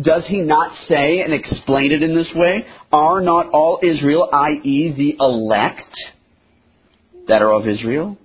Does 0.01 0.23
he 0.27 0.39
not 0.39 0.73
say 0.87 1.21
and 1.21 1.33
explain 1.33 1.91
it 1.91 2.03
in 2.03 2.15
this 2.15 2.27
way? 2.35 2.65
Are 2.91 3.19
not 3.21 3.49
all 3.49 3.79
Israel, 3.81 4.29
i.e., 4.31 4.93
the 4.95 5.17
elect 5.19 5.81
that 7.27 7.41
are 7.41 7.51
of 7.51 7.67
Israel, 7.67 8.17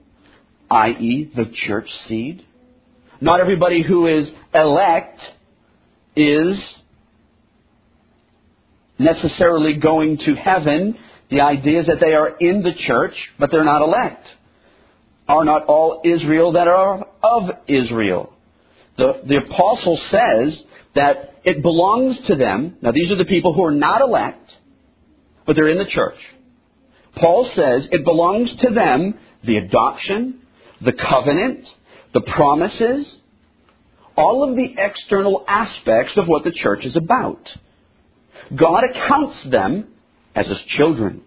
i.e., 0.71 1.31
the 1.35 1.51
church 1.67 1.89
seed? 2.07 2.45
Not 3.23 3.39
everybody 3.39 3.85
who 3.85 4.09
is 4.09 4.27
elect 4.53 5.21
is 6.17 6.59
necessarily 8.99 9.75
going 9.75 10.19
to 10.27 10.35
heaven. 10.35 10.99
The 11.31 11.41
idea 11.41 11.83
is 11.83 11.87
that 11.87 12.01
they 12.01 12.15
are 12.15 12.37
in 12.37 12.63
the 12.63 12.73
church, 12.85 13.15
but 13.39 13.53
they're 13.53 13.63
not 13.63 13.81
elect. 13.81 14.27
Are 15.29 15.45
not 15.45 15.67
all 15.67 16.03
Israel 16.05 16.55
that 16.55 16.67
are 16.67 17.07
of 17.23 17.51
Israel? 17.69 18.35
The, 18.97 19.23
the 19.25 19.37
apostle 19.37 20.01
says 20.11 20.59
that 20.97 21.35
it 21.45 21.63
belongs 21.63 22.17
to 22.27 22.35
them. 22.35 22.77
Now, 22.83 22.91
these 22.91 23.13
are 23.13 23.17
the 23.17 23.25
people 23.25 23.55
who 23.55 23.63
are 23.63 23.71
not 23.71 24.01
elect, 24.01 24.51
but 25.47 25.55
they're 25.55 25.69
in 25.69 25.79
the 25.79 25.89
church. 25.89 26.19
Paul 27.15 27.49
says 27.55 27.89
it 27.93 28.05
belongs 28.05 28.51
to 28.63 28.75
them 28.75 29.15
the 29.45 29.59
adoption, 29.59 30.41
the 30.85 30.93
covenant, 30.93 31.67
the 32.15 32.21
promises, 32.21 33.07
all 34.17 34.49
of 34.49 34.57
the 34.57 34.75
external 34.77 35.45
aspects 35.49 36.13
of 36.17 36.27
what 36.27 36.45
the 36.45 36.53
church 36.53 36.85
is 36.85 36.97
about. 36.97 37.49
God 38.55 38.85
accounts 38.85 39.39
them 39.51 39.89
as 40.35 40.47
his 40.47 40.61
children. 40.77 41.23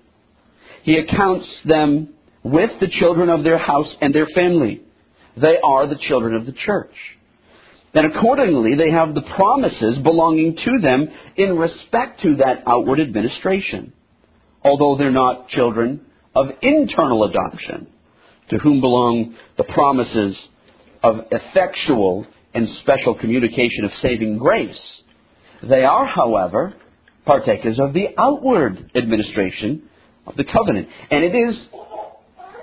He 0.83 0.97
accounts 0.97 1.47
them 1.65 2.13
with 2.43 2.71
the 2.79 2.87
children 2.99 3.29
of 3.29 3.43
their 3.43 3.57
house 3.57 3.87
and 4.01 4.13
their 4.13 4.27
family. 4.35 4.83
They 5.35 5.57
are 5.63 5.87
the 5.87 5.99
children 6.07 6.35
of 6.35 6.45
the 6.45 6.53
church. 6.53 6.93
And 7.93 8.13
accordingly, 8.13 8.75
they 8.75 8.91
have 8.91 9.15
the 9.15 9.21
promises 9.21 9.97
belonging 10.03 10.57
to 10.57 10.79
them 10.81 11.07
in 11.37 11.57
respect 11.57 12.21
to 12.21 12.35
that 12.37 12.63
outward 12.67 12.99
administration, 12.99 13.93
although 14.63 14.97
they're 14.97 15.11
not 15.11 15.47
children 15.49 16.01
of 16.35 16.47
internal 16.61 17.23
adoption, 17.23 17.87
to 18.49 18.57
whom 18.57 18.81
belong 18.81 19.35
the 19.57 19.63
promises 19.63 20.35
of 21.05 21.27
effectual 21.31 22.25
and 22.55 22.67
special 22.81 23.13
communication 23.13 23.85
of 23.85 23.91
saving 24.01 24.39
grace. 24.39 24.75
They 25.61 25.83
are, 25.83 26.07
however, 26.07 26.73
partakers 27.25 27.77
of 27.79 27.93
the 27.93 28.07
outward 28.17 28.91
administration 28.95 29.83
of 30.25 30.35
the 30.35 30.43
covenant. 30.43 30.87
And 31.11 31.23
it 31.23 31.35
is 31.35 31.55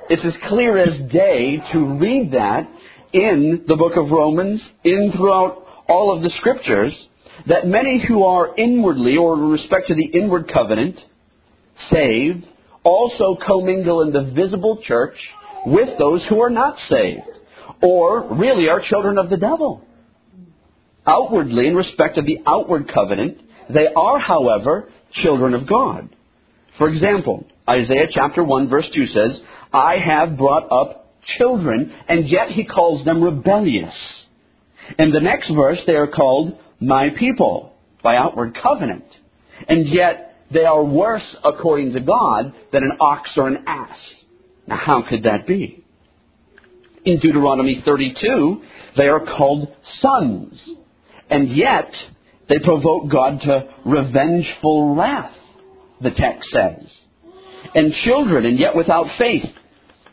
it's 0.08 0.24
as 0.24 0.48
clear 0.48 0.76
as 0.76 1.12
day 1.12 1.62
to 1.72 1.98
read 1.98 2.32
that 2.32 2.68
in 3.12 3.64
the 3.68 3.76
book 3.76 3.92
of 3.96 4.10
Romans, 4.10 4.60
in 4.82 5.12
throughout 5.16 5.64
all 5.88 6.14
of 6.14 6.22
the 6.22 6.30
scriptures, 6.38 6.92
that 7.46 7.66
many 7.66 8.04
who 8.06 8.24
are 8.24 8.56
inwardly, 8.56 9.16
or 9.16 9.34
in 9.34 9.50
respect 9.50 9.86
to 9.88 9.94
the 9.94 10.18
inward 10.18 10.50
covenant, 10.52 10.96
saved, 11.92 12.44
also 12.82 13.36
commingle 13.46 14.02
in 14.02 14.12
the 14.12 14.32
visible 14.34 14.80
church 14.82 15.14
with 15.64 15.96
those 15.98 16.22
who 16.28 16.40
are 16.40 16.50
not 16.50 16.76
saved, 16.90 17.28
or 17.82 18.34
really 18.36 18.68
are 18.68 18.82
children 18.88 19.18
of 19.18 19.28
the 19.28 19.36
devil. 19.36 19.84
Outwardly, 21.06 21.66
in 21.66 21.74
respect 21.74 22.16
of 22.16 22.26
the 22.26 22.38
outward 22.46 22.90
covenant, 22.92 23.38
they 23.68 23.88
are, 23.94 24.18
however, 24.18 24.88
children 25.22 25.54
of 25.54 25.68
God. 25.68 26.14
For 26.78 26.88
example, 26.88 27.46
Isaiah 27.68 28.06
chapter 28.10 28.42
1 28.44 28.68
verse 28.68 28.86
2 28.94 29.06
says, 29.08 29.40
I 29.72 29.96
have 29.96 30.36
brought 30.36 30.70
up 30.70 31.10
children, 31.38 31.92
and 32.08 32.28
yet 32.28 32.50
he 32.50 32.64
calls 32.64 33.04
them 33.04 33.22
rebellious. 33.22 33.94
In 34.98 35.10
the 35.10 35.20
next 35.20 35.50
verse, 35.52 35.78
they 35.86 35.94
are 35.94 36.08
called 36.08 36.58
my 36.80 37.10
people 37.10 37.72
by 38.02 38.16
outward 38.16 38.56
covenant. 38.60 39.04
And 39.68 39.88
yet 39.88 40.36
they 40.52 40.64
are 40.64 40.82
worse 40.82 41.22
according 41.44 41.92
to 41.94 42.00
God 42.00 42.52
than 42.72 42.82
an 42.82 42.98
ox 43.00 43.30
or 43.36 43.48
an 43.48 43.64
ass. 43.66 43.98
Now 44.66 44.76
how 44.76 45.02
could 45.08 45.24
that 45.24 45.46
be? 45.46 45.81
In 47.04 47.18
Deuteronomy 47.18 47.82
32, 47.84 48.62
they 48.96 49.08
are 49.08 49.24
called 49.24 49.68
sons. 50.00 50.58
And 51.28 51.56
yet 51.56 51.90
they 52.48 52.58
provoke 52.58 53.10
God 53.10 53.40
to 53.42 53.68
revengeful 53.84 54.94
wrath, 54.94 55.32
the 56.00 56.10
text 56.10 56.50
says. 56.52 56.86
And 57.74 57.92
children, 58.04 58.44
and 58.44 58.58
yet 58.58 58.76
without 58.76 59.06
faith 59.18 59.44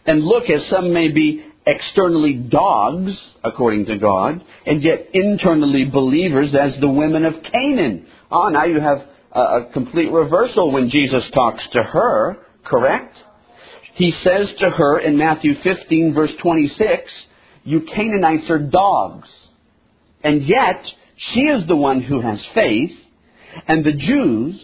and 0.06 0.24
look 0.24 0.50
as 0.50 0.68
some 0.70 0.94
may 0.94 1.10
be 1.10 1.46
externally 1.68 2.34
dogs, 2.34 3.12
according 3.44 3.86
to 3.86 3.98
God, 3.98 4.44
and 4.66 4.82
yet 4.82 5.10
internally 5.14 5.86
believers 5.86 6.56
as 6.60 6.80
the 6.80 6.90
women 6.90 7.26
of 7.26 7.34
Canaan. 7.52 8.08
Ah, 8.32 8.50
now 8.50 8.66
you 8.66 8.80
have 8.80 9.04
a, 9.32 9.72
complete 9.72 10.12
reversal 10.12 10.72
when 10.72 10.90
Jesus 10.90 11.24
talks 11.34 11.64
to 11.74 11.84
her, 11.84 12.38
correct? 12.66 13.16
He 14.00 14.14
says 14.24 14.48
to 14.60 14.70
her 14.70 14.98
in 15.02 15.18
Matthew 15.18 15.56
15, 15.62 16.14
verse 16.14 16.32
26, 16.42 17.04
You 17.66 17.82
Canaanites 17.82 18.50
are 18.50 18.58
dogs. 18.58 19.28
And 20.24 20.42
yet, 20.44 20.82
she 21.34 21.42
is 21.42 21.68
the 21.68 21.76
one 21.76 22.02
who 22.02 22.22
has 22.22 22.40
faith, 22.56 22.92
and 23.68 23.84
the 23.84 23.92
Jews 23.92 24.58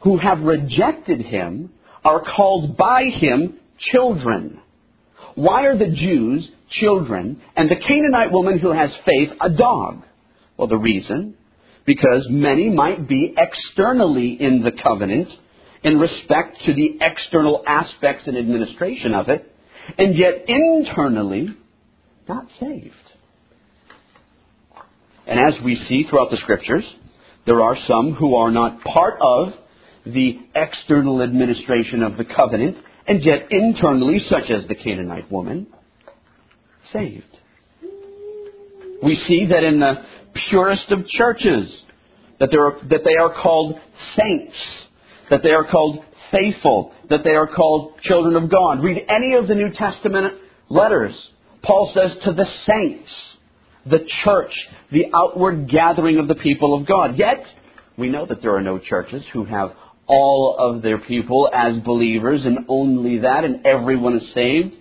who 0.00 0.16
have 0.16 0.40
rejected 0.40 1.20
him 1.20 1.74
are 2.06 2.24
called 2.24 2.78
by 2.78 3.10
him 3.12 3.58
children. 3.92 4.62
Why 5.34 5.66
are 5.66 5.76
the 5.76 5.94
Jews 5.94 6.50
children 6.70 7.42
and 7.54 7.68
the 7.70 7.76
Canaanite 7.76 8.32
woman 8.32 8.58
who 8.58 8.72
has 8.72 8.88
faith 9.04 9.28
a 9.42 9.50
dog? 9.50 10.04
Well, 10.56 10.68
the 10.68 10.78
reason, 10.78 11.34
because 11.84 12.26
many 12.30 12.70
might 12.70 13.06
be 13.06 13.34
externally 13.36 14.38
in 14.40 14.62
the 14.62 14.72
covenant 14.72 15.28
in 15.82 15.98
respect 15.98 16.58
to 16.66 16.74
the 16.74 16.98
external 17.00 17.62
aspects 17.66 18.24
and 18.26 18.36
administration 18.36 19.14
of 19.14 19.28
it, 19.28 19.50
and 19.98 20.16
yet 20.16 20.44
internally 20.46 21.56
not 22.28 22.46
saved. 22.60 22.94
And 25.26 25.38
as 25.38 25.60
we 25.62 25.82
see 25.88 26.06
throughout 26.08 26.30
the 26.30 26.36
scriptures, 26.38 26.84
there 27.46 27.62
are 27.62 27.76
some 27.86 28.14
who 28.14 28.34
are 28.34 28.50
not 28.50 28.82
part 28.82 29.14
of 29.20 29.54
the 30.04 30.38
external 30.54 31.22
administration 31.22 32.02
of 32.02 32.16
the 32.16 32.24
covenant, 32.24 32.76
and 33.06 33.22
yet 33.24 33.48
internally, 33.50 34.20
such 34.28 34.50
as 34.50 34.66
the 34.68 34.74
Canaanite 34.74 35.30
woman, 35.30 35.66
saved. 36.92 37.24
We 39.02 39.22
see 39.26 39.46
that 39.46 39.64
in 39.64 39.80
the 39.80 39.94
purest 40.50 40.90
of 40.90 41.08
churches, 41.08 41.72
that, 42.38 42.50
that 42.50 43.04
they 43.04 43.16
are 43.20 43.34
called 43.42 43.78
saints, 44.16 44.54
that 45.30 45.42
they 45.42 45.50
are 45.50 45.64
called 45.64 46.04
faithful, 46.30 46.92
that 47.08 47.24
they 47.24 47.30
are 47.30 47.46
called 47.46 47.94
children 48.02 48.36
of 48.36 48.50
God. 48.50 48.82
Read 48.82 49.04
any 49.08 49.34
of 49.34 49.48
the 49.48 49.54
New 49.54 49.70
Testament 49.72 50.34
letters. 50.68 51.14
Paul 51.62 51.92
says 51.94 52.12
to 52.24 52.32
the 52.32 52.46
saints, 52.66 53.10
the 53.86 54.06
church, 54.24 54.52
the 54.92 55.06
outward 55.14 55.70
gathering 55.70 56.18
of 56.18 56.28
the 56.28 56.34
people 56.34 56.78
of 56.78 56.86
God. 56.86 57.16
Yet, 57.16 57.42
we 57.96 58.08
know 58.08 58.26
that 58.26 58.42
there 58.42 58.54
are 58.54 58.62
no 58.62 58.78
churches 58.78 59.24
who 59.32 59.44
have 59.44 59.72
all 60.06 60.56
of 60.58 60.82
their 60.82 60.98
people 60.98 61.48
as 61.52 61.78
believers 61.82 62.42
and 62.44 62.66
only 62.68 63.20
that, 63.20 63.44
and 63.44 63.64
everyone 63.64 64.16
is 64.16 64.34
saved 64.34 64.74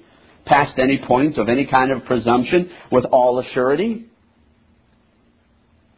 past 0.46 0.80
any 0.80 1.00
point 1.06 1.38
of 1.38 1.48
any 1.48 1.68
kind 1.68 1.92
of 1.92 2.04
presumption 2.06 2.72
with 2.92 3.06
all 3.06 3.44
assurity. 3.44 4.06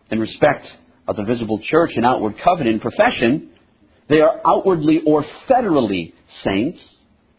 In 0.09 0.19
respect 0.19 0.67
of 1.07 1.15
the 1.15 1.23
visible 1.23 1.61
church 1.63 1.91
and 1.95 2.05
outward 2.05 2.35
covenant 2.43 2.81
profession, 2.81 3.51
they 4.11 4.21
are 4.21 4.41
outwardly 4.45 5.01
or 5.05 5.25
federally 5.49 6.13
saints, 6.43 6.79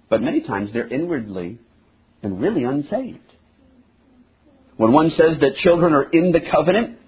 but 0.08 0.22
many 0.22 0.40
times 0.40 0.70
they're 0.72 0.92
inwardly 0.92 1.58
and 2.22 2.40
really 2.40 2.64
unsaved. 2.64 3.18
When 4.76 4.92
one 4.92 5.10
says 5.10 5.38
that 5.40 5.56
children 5.56 5.92
are 5.92 6.10
in 6.10 6.32
the 6.32 6.40
covenant, 6.40 6.98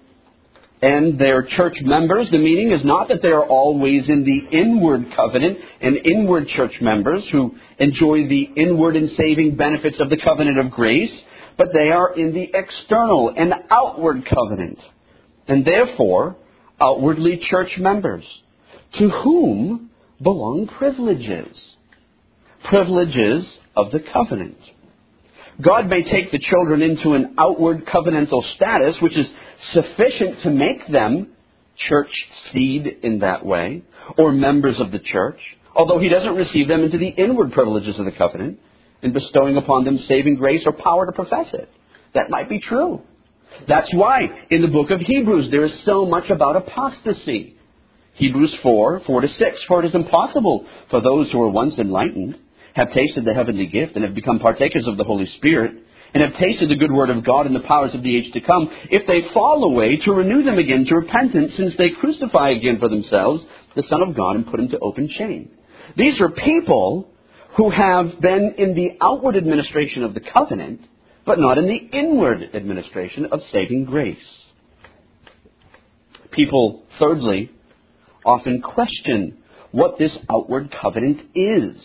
and 0.81 1.17
their 1.17 1.43
church 1.43 1.77
members, 1.81 2.27
the 2.31 2.37
meaning 2.37 2.71
is 2.71 2.85
not 2.85 3.07
that 3.07 3.21
they 3.21 3.29
are 3.29 3.45
always 3.45 4.07
in 4.07 4.23
the 4.23 4.55
inward 4.55 5.05
covenant 5.15 5.57
and 5.81 5.97
inward 6.05 6.47
church 6.49 6.73
members 6.81 7.23
who 7.31 7.55
enjoy 7.79 8.27
the 8.27 8.49
inward 8.55 8.95
and 8.95 9.09
saving 9.17 9.55
benefits 9.55 9.97
of 9.99 10.09
the 10.09 10.17
covenant 10.17 10.59
of 10.59 10.69
grace, 10.69 11.11
but 11.57 11.69
they 11.73 11.89
are 11.89 12.13
in 12.13 12.33
the 12.33 12.51
external 12.53 13.33
and 13.35 13.53
outward 13.71 14.27
covenant, 14.29 14.77
and 15.47 15.65
therefore 15.65 16.35
outwardly 16.79 17.41
church 17.49 17.71
members. 17.79 18.23
To 18.99 19.09
whom 19.09 19.89
belong 20.21 20.67
privileges. 20.67 21.55
Privileges 22.69 23.45
of 23.75 23.91
the 23.91 23.99
covenant. 24.13 24.57
God 25.61 25.87
may 25.87 26.03
take 26.03 26.31
the 26.31 26.39
children 26.39 26.81
into 26.81 27.13
an 27.13 27.35
outward 27.37 27.85
covenantal 27.85 28.43
status, 28.55 28.95
which 29.01 29.15
is 29.17 29.27
sufficient 29.73 30.41
to 30.43 30.49
make 30.49 30.87
them 30.91 31.27
church 31.87 32.11
seed 32.51 32.87
in 33.03 33.19
that 33.19 33.45
way, 33.45 33.83
or 34.17 34.31
members 34.31 34.75
of 34.79 34.91
the 34.91 34.99
church, 34.99 35.39
although 35.75 35.99
He 35.99 36.09
doesn't 36.09 36.35
receive 36.35 36.67
them 36.67 36.83
into 36.83 36.97
the 36.97 37.07
inward 37.07 37.51
privileges 37.51 37.97
of 37.99 38.05
the 38.05 38.11
covenant 38.11 38.59
in 39.01 39.13
bestowing 39.13 39.57
upon 39.57 39.85
them 39.85 39.99
saving 40.07 40.35
grace 40.35 40.63
or 40.65 40.73
power 40.73 41.05
to 41.05 41.11
profess 41.11 41.47
it. 41.53 41.69
That 42.13 42.29
might 42.29 42.49
be 42.49 42.59
true. 42.59 43.01
That's 43.67 43.93
why 43.93 44.27
in 44.49 44.61
the 44.61 44.67
book 44.67 44.91
of 44.91 44.99
Hebrews 44.99 45.49
there 45.51 45.65
is 45.65 45.71
so 45.85 46.05
much 46.05 46.29
about 46.29 46.55
apostasy. 46.55 47.55
Hebrews 48.15 48.53
4, 48.63 49.01
4 49.05 49.21
to 49.21 49.27
6. 49.27 49.39
For 49.67 49.83
it 49.83 49.87
is 49.87 49.95
impossible 49.95 50.65
for 50.89 51.01
those 51.01 51.31
who 51.31 51.39
were 51.39 51.49
once 51.49 51.75
enlightened, 51.77 52.37
have 52.73 52.93
tasted 52.93 53.25
the 53.25 53.33
heavenly 53.33 53.67
gift, 53.67 53.95
and 53.95 54.03
have 54.03 54.15
become 54.15 54.39
partakers 54.39 54.87
of 54.87 54.97
the 54.97 55.03
Holy 55.03 55.27
Spirit, 55.37 55.73
and 56.13 56.23
have 56.23 56.39
tasted 56.39 56.69
the 56.69 56.77
good 56.77 56.91
word 56.91 57.09
of 57.09 57.25
God 57.25 57.45
and 57.45 57.55
the 57.55 57.59
powers 57.61 57.93
of 57.93 58.03
the 58.03 58.15
age 58.15 58.31
to 58.33 58.41
come, 58.41 58.69
if 58.89 59.05
they 59.05 59.33
fall 59.33 59.63
away, 59.63 59.97
to 59.97 60.13
renew 60.13 60.43
them 60.43 60.57
again 60.57 60.85
to 60.85 60.95
repentance, 60.95 61.51
since 61.57 61.73
they 61.77 61.89
crucify 61.99 62.51
again 62.51 62.79
for 62.79 62.89
themselves 62.89 63.43
the 63.75 63.83
Son 63.89 64.01
of 64.01 64.15
God 64.15 64.37
and 64.37 64.47
put 64.47 64.59
him 64.59 64.69
to 64.69 64.79
open 64.79 65.09
shame. 65.17 65.49
These 65.97 66.19
are 66.21 66.29
people 66.29 67.09
who 67.57 67.69
have 67.69 68.21
been 68.21 68.55
in 68.57 68.75
the 68.75 68.97
outward 69.01 69.35
administration 69.35 70.03
of 70.03 70.13
the 70.13 70.21
covenant, 70.21 70.81
but 71.25 71.39
not 71.39 71.57
in 71.57 71.67
the 71.67 71.97
inward 71.97 72.49
administration 72.53 73.27
of 73.31 73.41
saving 73.51 73.85
grace. 73.85 74.17
People, 76.31 76.83
thirdly, 76.99 77.51
often 78.25 78.61
question 78.61 79.37
what 79.71 79.97
this 79.99 80.11
outward 80.29 80.73
covenant 80.81 81.21
is 81.35 81.75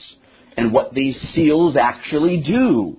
and 0.56 0.72
what 0.72 0.94
these 0.94 1.16
seals 1.34 1.76
actually 1.76 2.42
do 2.46 2.96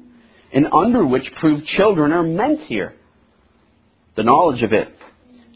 and 0.53 0.67
under 0.73 1.05
which 1.05 1.25
proved 1.39 1.65
children 1.77 2.11
are 2.11 2.23
meant 2.23 2.61
here. 2.61 2.93
The 4.15 4.23
knowledge 4.23 4.63
of 4.63 4.73
it 4.73 4.89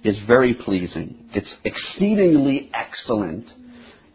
is 0.03 0.15
very 0.25 0.53
pleasing. 0.53 1.29
It's 1.33 1.49
exceedingly 1.63 2.71
excellent. 2.73 3.45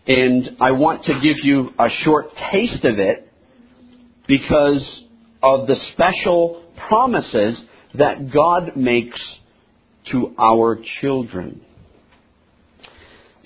And 0.07 0.57
I 0.61 0.71
want 0.73 1.05
to 1.05 1.15
give 1.15 1.45
you 1.45 1.71
a 1.79 1.89
short 2.05 2.29
taste 2.51 2.85
of 2.85 2.99
it 2.99 3.31
because 4.27 5.03
of 5.43 5.67
the 5.67 5.77
special 5.93 6.65
promises 6.89 7.59
that 7.95 8.33
God 8.33 8.77
makes 8.77 9.21
to 10.13 10.35
our 10.39 10.79
children. 11.01 11.61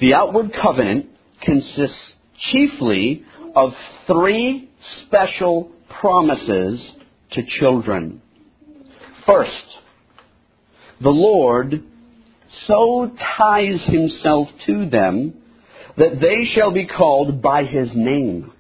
The 0.01 0.15
outward 0.15 0.53
covenant 0.61 1.07
consists 1.43 2.15
chiefly 2.51 3.25
of 3.55 3.73
three 4.07 4.71
special 5.07 5.71
promises 6.01 6.81
to 7.33 7.43
children. 7.61 8.21
First, 9.27 9.51
the 11.01 11.11
Lord 11.11 11.83
so 12.67 13.11
ties 13.37 13.81
himself 13.87 14.49
to 14.67 14.89
them 14.89 15.35
that 15.97 16.21
they 16.21 16.51
shall 16.55 16.73
be 16.73 16.87
called 16.87 17.41
by 17.41 17.65
his 17.65 17.89
name, 17.95 18.53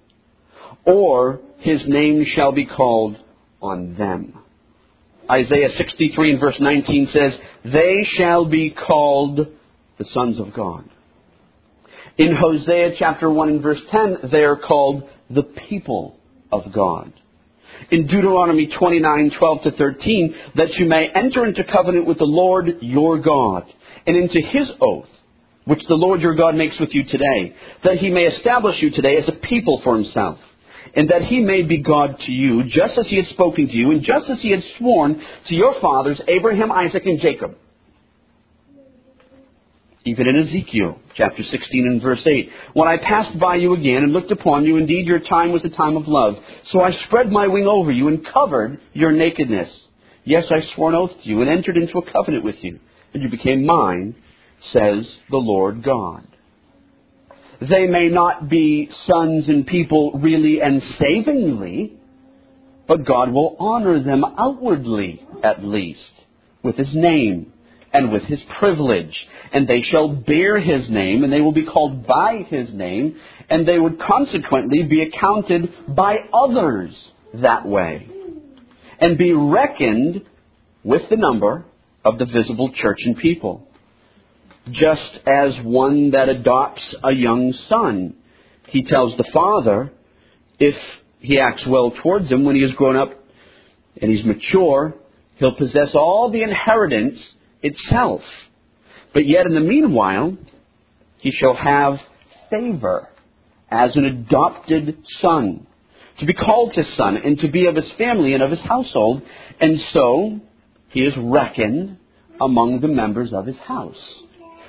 or 0.84 1.40
his 1.58 1.82
name 1.86 2.24
shall 2.34 2.52
be 2.52 2.66
called 2.66 3.16
on 3.60 3.96
them. 3.96 4.38
Isaiah 5.30 5.70
63 5.76 6.32
and 6.32 6.40
verse 6.40 6.56
19 6.60 7.08
says, 7.12 7.32
They 7.64 8.06
shall 8.16 8.44
be 8.44 8.70
called 8.70 9.46
the 9.98 10.04
sons 10.12 10.38
of 10.38 10.52
God. 10.52 10.88
In 12.16 12.36
Hosea 12.36 12.92
chapter 12.96 13.28
1 13.28 13.48
and 13.48 13.62
verse 13.62 13.80
10, 13.90 14.30
they 14.30 14.44
are 14.44 14.56
called 14.56 15.02
the 15.30 15.42
people 15.42 16.16
of 16.52 16.72
God. 16.72 17.12
In 17.90 18.06
Deuteronomy 18.06 18.68
29, 18.78 19.32
12 19.36 19.62
to 19.64 19.70
13, 19.72 20.34
that 20.54 20.74
you 20.74 20.86
may 20.86 21.08
enter 21.08 21.44
into 21.44 21.64
covenant 21.64 22.06
with 22.06 22.18
the 22.18 22.24
Lord 22.24 22.78
your 22.82 23.18
God, 23.18 23.64
and 24.06 24.16
into 24.16 24.40
his 24.40 24.68
oath, 24.80 25.08
which 25.64 25.80
the 25.88 25.96
Lord 25.96 26.20
your 26.20 26.36
God 26.36 26.54
makes 26.54 26.78
with 26.78 26.90
you 26.92 27.02
today, 27.02 27.56
that 27.82 27.98
he 27.98 28.10
may 28.10 28.26
establish 28.26 28.76
you 28.80 28.90
today 28.90 29.16
as 29.16 29.28
a 29.28 29.32
people 29.32 29.80
for 29.82 29.96
himself, 29.96 30.38
and 30.94 31.08
that 31.08 31.22
he 31.22 31.40
may 31.40 31.62
be 31.62 31.78
God 31.78 32.20
to 32.26 32.30
you, 32.30 32.62
just 32.62 32.96
as 32.96 33.06
he 33.08 33.16
had 33.16 33.26
spoken 33.26 33.66
to 33.66 33.74
you, 33.74 33.90
and 33.90 34.04
just 34.04 34.30
as 34.30 34.38
he 34.40 34.52
had 34.52 34.62
sworn 34.78 35.20
to 35.48 35.54
your 35.54 35.80
fathers, 35.80 36.20
Abraham, 36.28 36.70
Isaac, 36.70 37.02
and 37.06 37.20
Jacob. 37.20 37.56
Even 40.06 40.26
in 40.26 40.46
Ezekiel 40.46 40.98
chapter 41.16 41.42
16 41.42 41.86
and 41.86 42.02
verse 42.02 42.20
8. 42.26 42.50
When 42.74 42.88
I 42.88 42.98
passed 42.98 43.38
by 43.38 43.54
you 43.54 43.72
again 43.74 44.02
and 44.02 44.12
looked 44.12 44.30
upon 44.30 44.66
you, 44.66 44.76
indeed 44.76 45.06
your 45.06 45.20
time 45.20 45.50
was 45.50 45.64
a 45.64 45.70
time 45.70 45.96
of 45.96 46.06
love. 46.06 46.34
So 46.72 46.82
I 46.82 46.90
spread 47.06 47.30
my 47.30 47.46
wing 47.46 47.66
over 47.66 47.90
you 47.90 48.08
and 48.08 48.26
covered 48.26 48.80
your 48.92 49.12
nakedness. 49.12 49.70
Yes, 50.24 50.44
I 50.50 50.74
swore 50.74 50.90
an 50.90 50.94
oath 50.94 51.10
to 51.22 51.28
you 51.28 51.40
and 51.40 51.48
entered 51.48 51.78
into 51.78 51.98
a 51.98 52.12
covenant 52.12 52.44
with 52.44 52.56
you, 52.60 52.80
and 53.14 53.22
you 53.22 53.30
became 53.30 53.64
mine, 53.64 54.14
says 54.72 55.06
the 55.30 55.38
Lord 55.38 55.82
God. 55.82 56.26
They 57.60 57.86
may 57.86 58.08
not 58.08 58.50
be 58.50 58.90
sons 59.06 59.48
and 59.48 59.66
people 59.66 60.12
really 60.18 60.60
and 60.60 60.82
savingly, 60.98 61.94
but 62.86 63.06
God 63.06 63.32
will 63.32 63.56
honor 63.58 64.02
them 64.02 64.22
outwardly, 64.22 65.26
at 65.42 65.64
least, 65.64 66.00
with 66.62 66.76
His 66.76 66.92
name 66.92 67.53
and 67.94 68.10
with 68.10 68.24
his 68.24 68.40
privilege. 68.58 69.14
And 69.52 69.66
they 69.68 69.80
shall 69.80 70.08
bear 70.08 70.60
his 70.60 70.90
name, 70.90 71.22
and 71.22 71.32
they 71.32 71.40
will 71.40 71.52
be 71.52 71.64
called 71.64 72.06
by 72.06 72.44
his 72.48 72.74
name, 72.74 73.16
and 73.48 73.66
they 73.66 73.78
would 73.78 74.00
consequently 74.00 74.82
be 74.82 75.02
accounted 75.02 75.72
by 75.88 76.18
others 76.32 76.92
that 77.34 77.66
way, 77.66 78.08
and 79.00 79.16
be 79.16 79.32
reckoned 79.32 80.22
with 80.82 81.02
the 81.08 81.16
number 81.16 81.64
of 82.04 82.18
the 82.18 82.26
visible 82.26 82.70
church 82.74 82.98
and 83.04 83.16
people. 83.16 83.66
Just 84.70 85.18
as 85.26 85.52
one 85.62 86.10
that 86.10 86.28
adopts 86.28 86.82
a 87.04 87.12
young 87.12 87.54
son, 87.68 88.16
he 88.68 88.84
tells 88.84 89.16
the 89.16 89.28
father, 89.32 89.92
if 90.58 90.74
he 91.20 91.38
acts 91.38 91.62
well 91.66 91.92
towards 92.02 92.28
him 92.28 92.44
when 92.44 92.56
he 92.56 92.62
has 92.62 92.72
grown 92.72 92.96
up 92.96 93.12
and 94.00 94.10
he's 94.10 94.24
mature, 94.24 94.94
he'll 95.36 95.54
possess 95.54 95.90
all 95.94 96.30
the 96.30 96.42
inheritance 96.42 97.18
itself. 97.64 98.20
But 99.12 99.26
yet, 99.26 99.46
in 99.46 99.54
the 99.54 99.60
meanwhile, 99.60 100.36
he 101.18 101.32
shall 101.32 101.56
have 101.56 101.94
favor 102.50 103.08
as 103.70 103.96
an 103.96 104.04
adopted 104.04 104.98
son, 105.20 105.66
to 106.20 106.26
be 106.26 106.34
called 106.34 106.72
his 106.74 106.86
son, 106.96 107.16
and 107.16 107.38
to 107.40 107.48
be 107.48 107.66
of 107.66 107.74
his 107.74 107.90
family 107.98 108.34
and 108.34 108.42
of 108.42 108.50
his 108.50 108.60
household, 108.60 109.22
and 109.60 109.80
so 109.92 110.40
he 110.90 111.00
is 111.00 111.14
reckoned 111.16 111.96
among 112.40 112.80
the 112.80 112.88
members 112.88 113.32
of 113.32 113.46
his 113.46 113.56
house. 113.56 113.96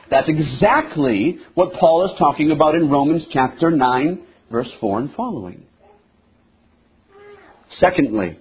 That's 0.10 0.30
exactly 0.30 1.40
what 1.56 1.74
Paul 1.74 2.06
is 2.06 2.18
talking 2.18 2.52
about 2.52 2.76
in 2.76 2.90
Romans 2.90 3.24
chapter 3.32 3.70
9, 3.72 4.22
verse 4.52 4.70
4 4.80 5.00
and 5.00 5.14
following. 5.16 5.66
Secondly, 7.80 8.40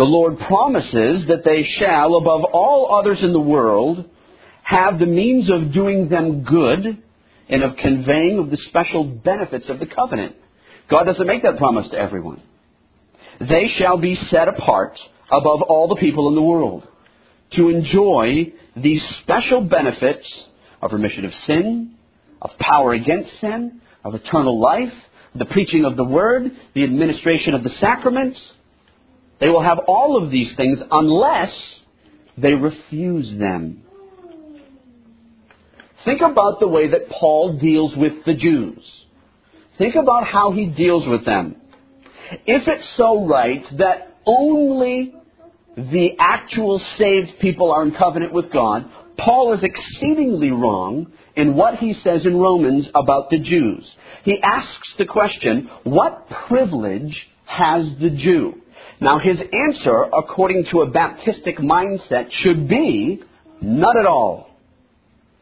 the 0.00 0.04
Lord 0.04 0.38
promises 0.38 1.28
that 1.28 1.44
they 1.44 1.62
shall, 1.78 2.14
above 2.14 2.44
all 2.54 2.98
others 2.98 3.18
in 3.20 3.34
the 3.34 3.38
world, 3.38 4.08
have 4.62 4.98
the 4.98 5.04
means 5.04 5.50
of 5.50 5.74
doing 5.74 6.08
them 6.08 6.42
good 6.42 7.02
and 7.50 7.62
of 7.62 7.76
conveying 7.76 8.38
of 8.38 8.48
the 8.48 8.56
special 8.70 9.04
benefits 9.04 9.66
of 9.68 9.78
the 9.78 9.84
covenant. 9.84 10.36
God 10.88 11.04
doesn't 11.04 11.26
make 11.26 11.42
that 11.42 11.58
promise 11.58 11.86
to 11.90 11.98
everyone. 11.98 12.40
They 13.40 13.70
shall 13.76 13.98
be 13.98 14.18
set 14.30 14.48
apart 14.48 14.98
above 15.30 15.60
all 15.60 15.86
the 15.86 15.96
people 15.96 16.30
in 16.30 16.34
the 16.34 16.40
world 16.40 16.88
to 17.56 17.68
enjoy 17.68 18.54
these 18.74 19.02
special 19.22 19.60
benefits 19.60 20.26
of 20.80 20.94
remission 20.94 21.26
of 21.26 21.32
sin, 21.46 21.94
of 22.40 22.52
power 22.58 22.94
against 22.94 23.38
sin, 23.42 23.82
of 24.02 24.14
eternal 24.14 24.58
life, 24.58 24.94
the 25.34 25.44
preaching 25.44 25.84
of 25.84 25.98
the 25.98 26.04
word, 26.04 26.44
the 26.74 26.84
administration 26.84 27.52
of 27.52 27.64
the 27.64 27.70
sacraments, 27.82 28.40
they 29.40 29.48
will 29.48 29.62
have 29.62 29.78
all 29.86 30.22
of 30.22 30.30
these 30.30 30.54
things 30.56 30.78
unless 30.90 31.52
they 32.36 32.52
refuse 32.52 33.38
them. 33.38 33.82
Think 36.04 36.20
about 36.20 36.60
the 36.60 36.68
way 36.68 36.90
that 36.90 37.08
Paul 37.08 37.58
deals 37.58 37.94
with 37.96 38.24
the 38.24 38.34
Jews. 38.34 38.78
Think 39.78 39.94
about 39.94 40.26
how 40.26 40.52
he 40.52 40.66
deals 40.66 41.06
with 41.06 41.24
them. 41.24 41.56
If 42.46 42.68
it's 42.68 42.86
so 42.96 43.26
right 43.26 43.64
that 43.78 44.16
only 44.26 45.14
the 45.76 46.10
actual 46.18 46.80
saved 46.98 47.40
people 47.40 47.72
are 47.72 47.82
in 47.82 47.94
covenant 47.94 48.32
with 48.32 48.52
God, 48.52 48.90
Paul 49.18 49.54
is 49.54 49.60
exceedingly 49.62 50.50
wrong 50.50 51.12
in 51.36 51.54
what 51.54 51.76
he 51.76 51.94
says 52.02 52.24
in 52.24 52.36
Romans 52.36 52.86
about 52.94 53.30
the 53.30 53.38
Jews. 53.38 53.84
He 54.24 54.40
asks 54.42 54.88
the 54.98 55.06
question, 55.06 55.70
what 55.84 56.28
privilege 56.48 57.16
has 57.46 57.86
the 58.00 58.10
Jew? 58.10 58.59
Now, 59.00 59.18
his 59.18 59.38
answer, 59.40 60.02
according 60.02 60.66
to 60.72 60.82
a 60.82 60.90
Baptistic 60.90 61.58
mindset, 61.58 62.28
should 62.42 62.68
be 62.68 63.22
none 63.62 63.98
at 63.98 64.06
all. 64.06 64.50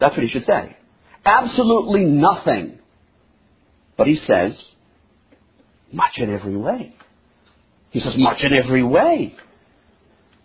That's 0.01 0.14
what 0.16 0.25
he 0.25 0.31
should 0.31 0.47
say. 0.47 0.77
absolutely 1.25 2.05
nothing. 2.05 2.79
But 3.97 4.07
he 4.07 4.21
says, 4.27 4.53
much 5.92 6.12
in 6.16 6.33
every 6.33 6.57
way. 6.57 6.94
He 7.90 8.01
says, 8.01 8.14
much 8.16 8.38
in 8.42 8.55
every 8.55 8.83
way. 8.83 9.35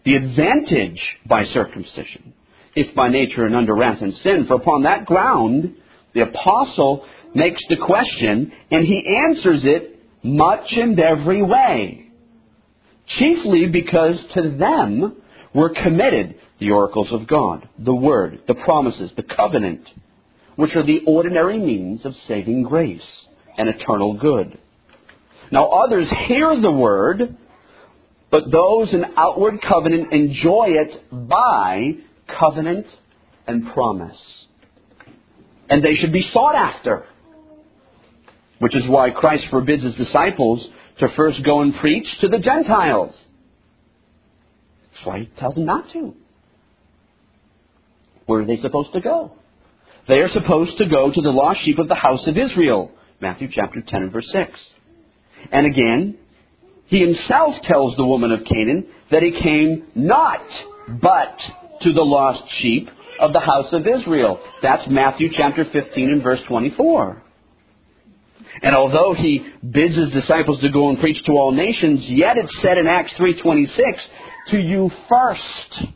The 0.06 0.16
advantage 0.16 1.00
by 1.26 1.46
circumcision, 1.46 2.34
if 2.76 2.96
by 2.96 3.10
nature 3.10 3.46
and 3.46 3.56
under 3.56 3.76
wrath 3.76 4.02
and 4.02 4.14
sin, 4.24 4.46
for 4.48 4.56
upon 4.56 4.84
that 4.84 5.06
ground, 5.06 5.76
the 6.14 6.22
apostle 6.22 7.06
makes 7.36 7.62
the 7.70 7.78
question, 7.78 8.52
and 8.72 8.86
he 8.86 9.22
answers 9.28 9.62
it 9.64 10.00
much 10.24 10.66
and 10.72 11.00
every 11.00 11.44
way. 11.44 12.03
Chiefly 13.18 13.68
because 13.68 14.18
to 14.36 14.56
them 14.58 15.22
were 15.54 15.70
committed 15.70 16.36
the 16.60 16.72
oracles 16.72 17.10
of 17.12 17.28
God, 17.28 17.68
the 17.78 17.94
Word, 17.94 18.42
the 18.48 18.56
promises, 18.56 19.12
the 19.16 19.24
covenant, 19.24 19.88
which 20.56 20.76
are 20.76 20.86
the 20.86 21.02
ordinary 21.06 21.60
means 21.60 22.06
of 22.06 22.14
saving 22.28 22.64
grace 22.64 23.02
and 23.58 23.70
eternal 23.70 24.14
good. 24.14 24.58
Now 25.52 25.70
others 25.70 26.08
hear 26.28 26.60
the 26.60 26.72
Word, 26.72 27.38
but 28.32 28.52
those 28.52 28.92
in 28.94 29.06
outward 29.18 29.60
covenant 29.62 30.12
enjoy 30.12 30.70
it 30.70 31.12
by 31.12 31.94
covenant 32.40 32.88
and 33.46 33.72
promise. 33.74 34.18
And 35.70 35.84
they 35.84 35.96
should 35.96 36.14
be 36.14 36.28
sought 36.34 36.56
after. 36.56 37.06
Which 38.60 38.76
is 38.76 38.88
why 38.88 39.10
Christ 39.12 39.46
forbids 39.50 39.84
his 39.84 39.96
disciples 39.96 40.66
to 41.00 41.08
first 41.16 41.44
go 41.44 41.62
and 41.62 41.76
preach 41.76 42.08
to 42.22 42.28
the 42.28 42.40
Gentiles. 42.40 43.16
That's 44.94 45.06
why 45.06 45.20
he 45.20 45.26
tells 45.40 45.56
them 45.56 45.66
not 45.66 45.92
to. 45.94 46.14
Where 48.26 48.42
are 48.42 48.46
they 48.46 48.58
supposed 48.58 48.94
to 48.94 49.02
go? 49.02 49.34
They 50.08 50.20
are 50.20 50.30
supposed 50.30 50.78
to 50.78 50.88
go 50.88 51.12
to 51.12 51.22
the 51.22 51.30
lost 51.30 51.60
sheep 51.64 51.80
of 51.80 51.88
the 51.88 51.96
house 51.96 52.26
of 52.28 52.38
Israel. 52.38 52.92
Matthew 53.22 53.50
chapter 53.52 53.82
10 53.82 54.04
and 54.04 54.12
verse 54.12 54.30
6. 54.32 54.52
And 55.52 55.66
again, 55.66 56.18
he 56.88 57.00
himself 57.00 57.56
tells 57.64 57.96
the 57.96 58.06
woman 58.06 58.32
of 58.32 58.46
Canaan 58.46 58.86
that 59.12 59.24
he 59.24 59.32
came 59.32 59.88
not 59.96 60.42
but 61.02 61.38
to 61.82 61.94
the 61.94 62.02
lost 62.02 62.44
sheep 62.62 62.90
of 63.20 63.34
the 63.34 63.40
house 63.40 63.72
of 63.72 63.88
Israel. 63.88 64.40
That's 64.62 64.84
Matthew 64.90 65.30
chapter 65.36 65.66
15 65.72 66.10
and 66.10 66.24
verse 66.24 66.40
24. 66.48 67.24
And 68.62 68.76
although 68.76 69.14
he 69.14 69.46
bids 69.62 69.96
his 69.96 70.12
disciples 70.12 70.60
to 70.62 70.70
go 70.70 70.90
and 70.90 71.00
preach 71.00 71.24
to 71.26 71.34
all 71.34 71.52
nations, 71.52 72.02
yet 72.04 72.38
it's 72.38 72.54
said 72.62 72.78
in 72.78 72.88
Acts 72.88 73.14
3:26, 73.14 73.70
to 74.50 74.58
you 74.58 74.92
first 75.10 75.94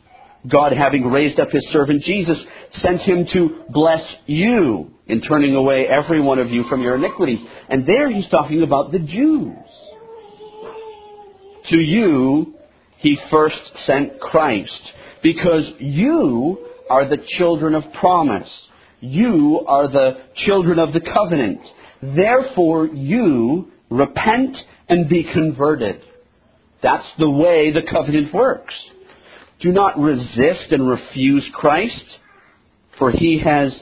God 0.48 0.72
having 0.72 1.06
raised 1.06 1.38
up 1.40 1.50
his 1.50 1.66
servant 1.72 2.02
Jesus 2.04 2.38
sent 2.82 3.00
him 3.02 3.26
to 3.32 3.64
bless 3.70 4.02
you 4.26 4.92
in 5.06 5.20
turning 5.22 5.54
away 5.54 5.86
every 5.86 6.20
one 6.20 6.38
of 6.38 6.50
you 6.50 6.64
from 6.64 6.82
your 6.82 6.96
iniquities. 6.96 7.40
And 7.68 7.86
there 7.86 8.10
he's 8.10 8.28
talking 8.28 8.62
about 8.62 8.92
the 8.92 8.98
Jews. 8.98 9.56
To 11.70 11.76
you 11.76 12.54
he 12.98 13.18
first 13.30 13.60
sent 13.86 14.20
Christ 14.20 14.80
because 15.22 15.64
you 15.78 16.66
are 16.90 17.08
the 17.08 17.24
children 17.38 17.74
of 17.74 17.84
promise. 18.00 18.48
You 19.00 19.64
are 19.66 19.88
the 19.88 20.18
children 20.46 20.78
of 20.78 20.92
the 20.92 21.00
covenant. 21.00 21.60
Therefore, 22.02 22.86
you 22.86 23.70
repent 23.90 24.56
and 24.88 25.08
be 25.08 25.24
converted. 25.24 26.00
That's 26.82 27.06
the 27.18 27.30
way 27.30 27.72
the 27.72 27.82
covenant 27.82 28.32
works. 28.32 28.74
Do 29.60 29.72
not 29.72 29.98
resist 29.98 30.70
and 30.70 30.88
refuse 30.88 31.44
Christ, 31.52 32.04
for 32.98 33.10
he 33.10 33.40
has 33.44 33.72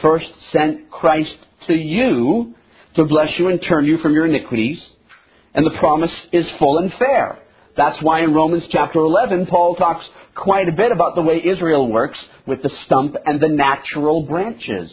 first 0.00 0.26
sent 0.52 0.90
Christ 0.90 1.34
to 1.66 1.74
you 1.74 2.54
to 2.94 3.04
bless 3.04 3.28
you 3.38 3.48
and 3.48 3.60
turn 3.68 3.84
you 3.84 3.98
from 3.98 4.14
your 4.14 4.26
iniquities, 4.26 4.82
and 5.54 5.66
the 5.66 5.78
promise 5.78 6.10
is 6.32 6.46
full 6.58 6.78
and 6.78 6.92
fair. 6.98 7.38
That's 7.76 8.00
why 8.00 8.20
in 8.22 8.32
Romans 8.32 8.64
chapter 8.70 9.00
11, 9.00 9.46
Paul 9.46 9.74
talks 9.74 10.04
quite 10.34 10.68
a 10.68 10.72
bit 10.72 10.92
about 10.92 11.14
the 11.14 11.22
way 11.22 11.42
Israel 11.44 11.86
works 11.86 12.18
with 12.46 12.62
the 12.62 12.70
stump 12.86 13.16
and 13.26 13.38
the 13.38 13.48
natural 13.48 14.22
branches, 14.22 14.90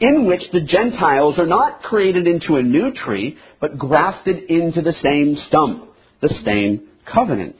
in 0.00 0.24
which 0.26 0.42
the 0.52 0.62
Gentiles 0.62 1.38
are 1.38 1.46
not 1.46 1.82
created 1.82 2.26
into 2.26 2.56
a 2.56 2.62
new 2.62 2.92
tree, 2.92 3.36
but 3.60 3.78
grafted 3.78 4.50
into 4.50 4.80
the 4.80 4.94
same 5.02 5.36
stump, 5.48 5.90
the 6.22 6.34
same 6.44 6.88
covenant. 7.12 7.56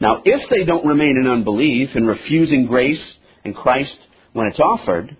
Now, 0.00 0.22
if 0.24 0.48
they 0.50 0.64
don't 0.64 0.86
remain 0.86 1.16
in 1.16 1.26
unbelief 1.26 1.90
and 1.94 2.08
refusing 2.08 2.66
grace 2.66 3.02
and 3.44 3.54
Christ 3.54 3.96
when 4.32 4.46
it's 4.46 4.60
offered, 4.60 5.16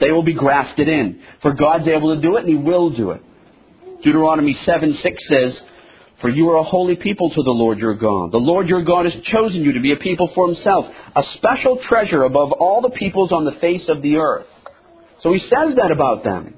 they 0.00 0.10
will 0.10 0.22
be 0.22 0.34
grafted 0.34 0.88
in. 0.88 1.22
For 1.42 1.52
God's 1.52 1.86
able 1.86 2.14
to 2.14 2.20
do 2.20 2.36
it, 2.36 2.44
and 2.44 2.48
He 2.48 2.56
will 2.56 2.90
do 2.90 3.10
it. 3.10 3.22
Deuteronomy 4.02 4.58
7 4.64 4.98
6 5.02 5.22
says, 5.28 5.52
For 6.20 6.30
you 6.30 6.48
are 6.50 6.56
a 6.56 6.64
holy 6.64 6.96
people 6.96 7.30
to 7.30 7.42
the 7.42 7.50
Lord 7.50 7.78
your 7.78 7.94
God. 7.94 8.32
The 8.32 8.38
Lord 8.38 8.68
your 8.68 8.82
God 8.82 9.04
has 9.04 9.14
chosen 9.24 9.62
you 9.62 9.72
to 9.72 9.80
be 9.80 9.92
a 9.92 9.96
people 9.96 10.30
for 10.34 10.48
Himself, 10.48 10.86
a 11.14 11.22
special 11.36 11.78
treasure 11.88 12.24
above 12.24 12.52
all 12.52 12.80
the 12.80 12.90
peoples 12.90 13.30
on 13.30 13.44
the 13.44 13.58
face 13.60 13.82
of 13.88 14.02
the 14.02 14.16
earth. 14.16 14.46
So 15.22 15.32
He 15.32 15.40
says 15.40 15.76
that 15.76 15.90
about 15.92 16.24
them. 16.24 16.54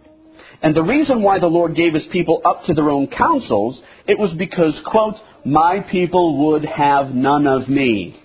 And 0.63 0.77
the 0.77 0.83
reason 0.83 1.23
why 1.23 1.41
the 1.41 1.47
Lord 1.47 1.75
gave 1.75 1.95
His 1.95 2.05
people 2.13 2.41
up 2.45 2.65
to 2.67 2.75
their 2.75 2.91
own 2.91 3.09
counsels, 3.09 3.81
it 4.07 4.19
was 4.19 4.33
because, 4.39 4.75
quote, 4.87 5.15
my 5.45 5.81
people 5.81 6.47
would 6.47 6.65
have 6.65 7.11
none 7.11 7.47
of 7.47 7.69
me 7.69 8.21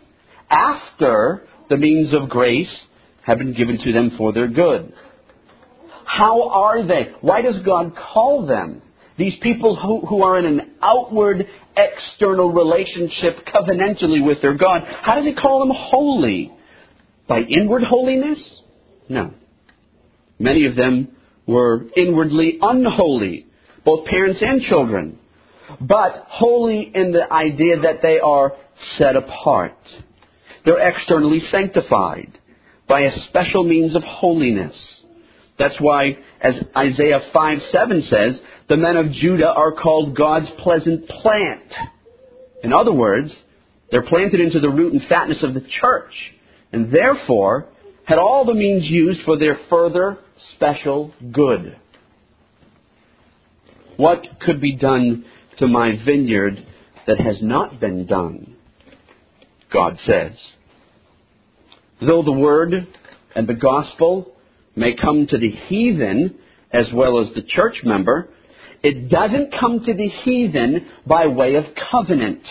after 0.49 1.47
the 1.69 1.77
means 1.77 2.13
of 2.13 2.29
grace 2.29 2.69
have 3.23 3.39
been 3.39 3.53
given 3.53 3.79
to 3.83 3.91
them 3.91 4.11
for 4.17 4.31
their 4.31 4.47
good. 4.47 4.93
How 6.05 6.49
are 6.49 6.85
they? 6.85 7.11
Why 7.21 7.41
does 7.41 7.61
God 7.65 7.93
call 8.13 8.45
them? 8.45 8.81
These 9.17 9.33
people 9.41 9.75
who, 9.75 10.05
who 10.05 10.23
are 10.23 10.37
in 10.37 10.45
an 10.45 10.75
outward, 10.81 11.47
external 11.75 12.51
relationship 12.51 13.45
covenantally 13.47 14.23
with 14.25 14.41
their 14.41 14.53
God, 14.53 14.83
how 15.01 15.15
does 15.15 15.25
He 15.25 15.33
call 15.33 15.59
them 15.59 15.75
holy? 15.75 16.53
By 17.27 17.39
inward 17.39 17.83
holiness? 17.83 18.37
No. 19.09 19.33
Many 20.39 20.65
of 20.65 20.75
them 20.75 21.09
were 21.45 21.85
inwardly 21.95 22.59
unholy, 22.61 23.47
both 23.83 24.05
parents 24.07 24.39
and 24.41 24.61
children 24.61 25.19
but 25.79 26.25
holy 26.29 26.91
in 26.93 27.11
the 27.11 27.31
idea 27.31 27.81
that 27.81 28.01
they 28.01 28.19
are 28.19 28.53
set 28.97 29.15
apart. 29.15 29.77
They're 30.65 30.89
externally 30.89 31.41
sanctified 31.51 32.37
by 32.87 33.01
a 33.01 33.19
special 33.29 33.63
means 33.63 33.95
of 33.95 34.03
holiness. 34.03 34.75
That's 35.59 35.75
why, 35.79 36.17
as 36.41 36.53
Isaiah 36.75 37.21
5 37.33 37.59
7 37.71 38.03
says, 38.09 38.35
the 38.69 38.77
men 38.77 38.97
of 38.97 39.11
Judah 39.11 39.49
are 39.49 39.71
called 39.71 40.15
God's 40.15 40.47
pleasant 40.59 41.07
plant. 41.07 41.71
In 42.63 42.73
other 42.73 42.93
words, 42.93 43.31
they're 43.91 44.05
planted 44.05 44.39
into 44.39 44.59
the 44.59 44.69
root 44.69 44.93
and 44.93 45.01
fatness 45.07 45.41
of 45.41 45.53
the 45.53 45.65
church, 45.81 46.13
and 46.71 46.91
therefore 46.91 47.69
had 48.05 48.19
all 48.19 48.45
the 48.45 48.53
means 48.53 48.85
used 48.85 49.21
for 49.25 49.37
their 49.37 49.59
further 49.69 50.19
special 50.55 51.13
good. 51.31 51.77
What 53.97 54.21
could 54.41 54.61
be 54.61 54.75
done 54.75 55.25
to 55.59 55.67
my 55.67 55.97
vineyard 56.05 56.65
that 57.07 57.19
has 57.19 57.37
not 57.41 57.79
been 57.79 58.05
done, 58.05 58.55
God 59.71 59.97
says. 60.05 60.33
Though 61.99 62.21
the 62.21 62.31
word 62.31 62.73
and 63.35 63.47
the 63.47 63.55
gospel 63.55 64.33
may 64.75 64.95
come 64.95 65.25
to 65.27 65.37
the 65.37 65.49
heathen 65.49 66.35
as 66.71 66.85
well 66.93 67.19
as 67.19 67.33
the 67.33 67.41
church 67.41 67.77
member, 67.83 68.29
it 68.83 69.09
doesn't 69.09 69.53
come 69.59 69.83
to 69.83 69.93
the 69.93 70.09
heathen 70.23 70.87
by 71.05 71.27
way 71.27 71.55
of 71.55 71.65
covenant, 71.91 72.41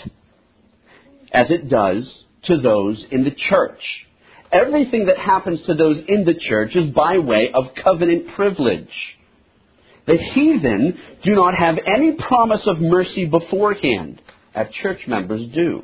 as 1.33 1.46
it 1.51 1.68
does 1.68 2.05
to 2.44 2.61
those 2.61 3.05
in 3.11 3.25
the 3.25 3.35
church. 3.49 3.81
Everything 4.62 5.07
that 5.07 5.19
happens 5.19 5.61
to 5.66 5.75
those 5.75 5.99
in 6.09 6.25
the 6.25 6.35
church 6.49 6.75
is 6.75 6.90
by 6.95 7.19
way 7.19 7.51
of 7.53 7.64
covenant 7.83 8.35
privilege. 8.35 8.88
The 10.07 10.16
heathen 10.35 10.99
do 11.25 11.35
not 11.35 11.55
have 11.55 11.77
any 11.85 12.12
promise 12.12 12.62
of 12.66 12.81
mercy 12.81 13.27
beforehand, 13.27 14.23
as 14.55 14.69
church 14.83 15.01
members 15.07 15.42
do. 15.53 15.83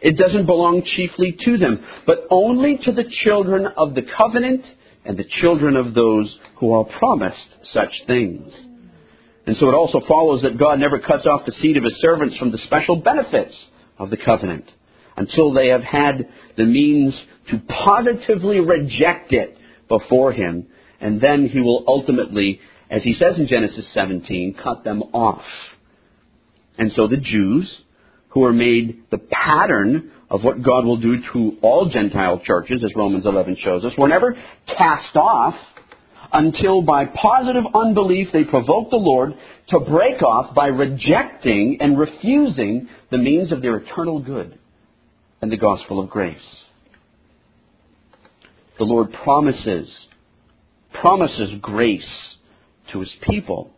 It 0.00 0.16
doesn't 0.16 0.46
belong 0.46 0.82
chiefly 0.96 1.36
to 1.44 1.58
them, 1.58 1.84
but 2.06 2.26
only 2.30 2.78
to 2.84 2.92
the 2.92 3.04
children 3.24 3.66
of 3.76 3.94
the 3.94 4.06
covenant 4.16 4.64
and 5.04 5.18
the 5.18 5.26
children 5.40 5.76
of 5.76 5.92
those 5.92 6.34
who 6.56 6.72
are 6.72 6.84
promised 6.84 7.36
such 7.72 7.92
things. 8.06 8.50
And 9.46 9.56
so 9.58 9.68
it 9.68 9.74
also 9.74 10.00
follows 10.06 10.42
that 10.42 10.58
God 10.58 10.78
never 10.78 11.00
cuts 11.00 11.26
off 11.26 11.44
the 11.44 11.52
seed 11.60 11.76
of 11.76 11.84
his 11.84 12.00
servants 12.00 12.36
from 12.36 12.52
the 12.52 12.58
special 12.66 12.96
benefits 12.96 13.54
of 13.98 14.10
the 14.10 14.16
covenant 14.16 14.64
until 15.16 15.52
they 15.52 15.68
have 15.68 15.82
had 15.82 16.28
the 16.56 16.64
means 16.64 17.14
to 17.50 17.58
positively 17.84 18.60
reject 18.60 19.32
it 19.32 19.56
before 19.88 20.32
him, 20.32 20.66
and 21.00 21.20
then 21.20 21.48
he 21.48 21.60
will 21.60 21.84
ultimately 21.86 22.60
as 22.90 23.02
he 23.04 23.14
says 23.14 23.38
in 23.38 23.46
Genesis 23.46 23.86
17, 23.94 24.56
cut 24.62 24.82
them 24.82 25.02
off. 25.14 25.44
And 26.76 26.90
so 26.96 27.06
the 27.06 27.16
Jews, 27.16 27.70
who 28.30 28.44
are 28.44 28.52
made 28.52 29.04
the 29.10 29.18
pattern 29.18 30.10
of 30.28 30.42
what 30.42 30.62
God 30.62 30.84
will 30.84 30.96
do 30.96 31.18
to 31.32 31.56
all 31.62 31.88
Gentile 31.88 32.40
churches, 32.44 32.82
as 32.84 32.90
Romans 32.96 33.24
11 33.26 33.58
shows 33.62 33.84
us, 33.84 33.92
were 33.96 34.08
never 34.08 34.36
cast 34.66 35.14
off 35.14 35.54
until 36.32 36.82
by 36.82 37.06
positive 37.06 37.64
unbelief 37.74 38.28
they 38.32 38.44
provoked 38.44 38.90
the 38.90 38.96
Lord 38.96 39.34
to 39.68 39.80
break 39.80 40.22
off 40.22 40.54
by 40.54 40.66
rejecting 40.66 41.78
and 41.80 41.98
refusing 41.98 42.88
the 43.10 43.18
means 43.18 43.52
of 43.52 43.62
their 43.62 43.76
eternal 43.76 44.20
good 44.20 44.58
and 45.40 45.50
the 45.50 45.56
gospel 45.56 46.00
of 46.00 46.10
grace. 46.10 46.36
The 48.80 48.86
Lord 48.86 49.12
promises, 49.12 49.90
promises 51.02 51.50
grace 51.60 52.02
to 52.90 53.00
his 53.00 53.10
people. 53.28 53.72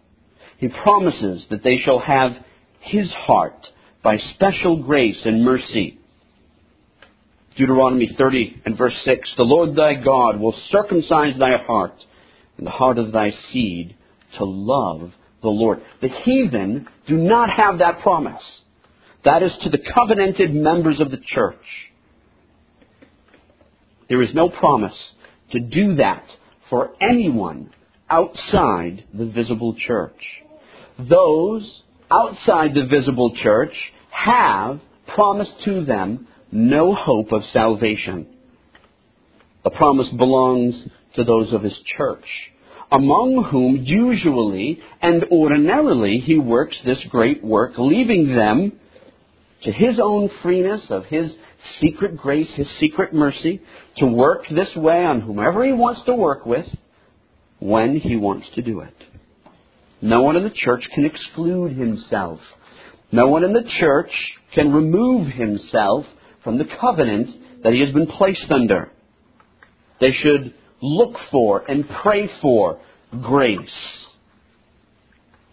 He 0.58 0.68
promises 0.68 1.42
that 1.50 1.64
they 1.64 1.78
shall 1.84 1.98
have 1.98 2.30
his 2.78 3.10
heart 3.10 3.66
by 4.04 4.18
special 4.34 4.80
grace 4.80 5.18
and 5.24 5.44
mercy. 5.44 5.98
Deuteronomy 7.56 8.14
30 8.16 8.62
and 8.64 8.78
verse 8.78 8.94
6 9.04 9.28
The 9.36 9.42
Lord 9.42 9.74
thy 9.74 9.94
God 9.94 10.38
will 10.38 10.54
circumcise 10.70 11.36
thy 11.36 11.56
heart 11.66 11.96
and 12.56 12.64
the 12.64 12.70
heart 12.70 12.96
of 12.96 13.10
thy 13.10 13.32
seed 13.52 13.96
to 14.38 14.44
love 14.44 15.10
the 15.42 15.48
Lord. 15.48 15.82
The 16.00 16.10
heathen 16.24 16.86
do 17.08 17.16
not 17.16 17.50
have 17.50 17.80
that 17.80 18.02
promise. 18.02 18.44
That 19.24 19.42
is 19.42 19.50
to 19.64 19.68
the 19.68 19.82
covenanted 19.92 20.54
members 20.54 21.00
of 21.00 21.10
the 21.10 21.20
church. 21.34 21.56
There 24.08 24.22
is 24.22 24.34
no 24.34 24.48
promise 24.48 24.94
to 25.52 25.60
do 25.60 25.96
that 25.96 26.24
for 26.68 26.90
anyone 27.00 27.70
outside 28.08 29.04
the 29.12 29.26
visible 29.26 29.74
church. 29.86 30.16
Those 30.98 31.82
outside 32.10 32.74
the 32.74 32.86
visible 32.86 33.34
church 33.42 33.72
have 34.10 34.80
promised 35.14 35.52
to 35.64 35.84
them 35.84 36.26
no 36.50 36.94
hope 36.94 37.32
of 37.32 37.42
salvation. 37.52 38.26
The 39.64 39.70
promise 39.70 40.08
belongs 40.16 40.74
to 41.16 41.24
those 41.24 41.52
of 41.52 41.62
his 41.62 41.78
church, 41.96 42.24
among 42.90 43.44
whom 43.50 43.76
usually 43.76 44.80
and 45.00 45.24
ordinarily 45.30 46.18
he 46.18 46.38
works 46.38 46.76
this 46.84 46.98
great 47.10 47.42
work, 47.42 47.72
leaving 47.78 48.34
them 48.34 48.72
to 49.64 49.72
his 49.72 49.98
own 50.02 50.28
freeness 50.42 50.82
of 50.90 51.04
his 51.06 51.30
secret 51.80 52.16
grace, 52.16 52.48
his 52.54 52.66
secret 52.80 53.12
mercy, 53.12 53.60
to 53.98 54.06
work 54.06 54.44
this 54.50 54.74
way 54.76 55.04
on 55.04 55.20
whomever 55.20 55.64
he 55.64 55.72
wants 55.72 56.02
to 56.06 56.14
work 56.14 56.46
with 56.46 56.66
when 57.60 57.96
he 57.96 58.16
wants 58.16 58.46
to 58.54 58.62
do 58.62 58.80
it. 58.80 58.94
No 60.00 60.22
one 60.22 60.36
in 60.36 60.42
the 60.42 60.50
church 60.50 60.84
can 60.94 61.04
exclude 61.04 61.76
himself. 61.76 62.40
No 63.12 63.28
one 63.28 63.44
in 63.44 63.52
the 63.52 63.68
church 63.78 64.10
can 64.54 64.72
remove 64.72 65.28
himself 65.28 66.06
from 66.42 66.58
the 66.58 66.66
covenant 66.80 67.62
that 67.62 67.72
he 67.72 67.80
has 67.80 67.92
been 67.92 68.06
placed 68.06 68.50
under. 68.50 68.90
They 70.00 70.12
should 70.12 70.54
look 70.80 71.14
for 71.30 71.62
and 71.70 71.88
pray 72.02 72.28
for 72.40 72.80
grace. 73.22 73.68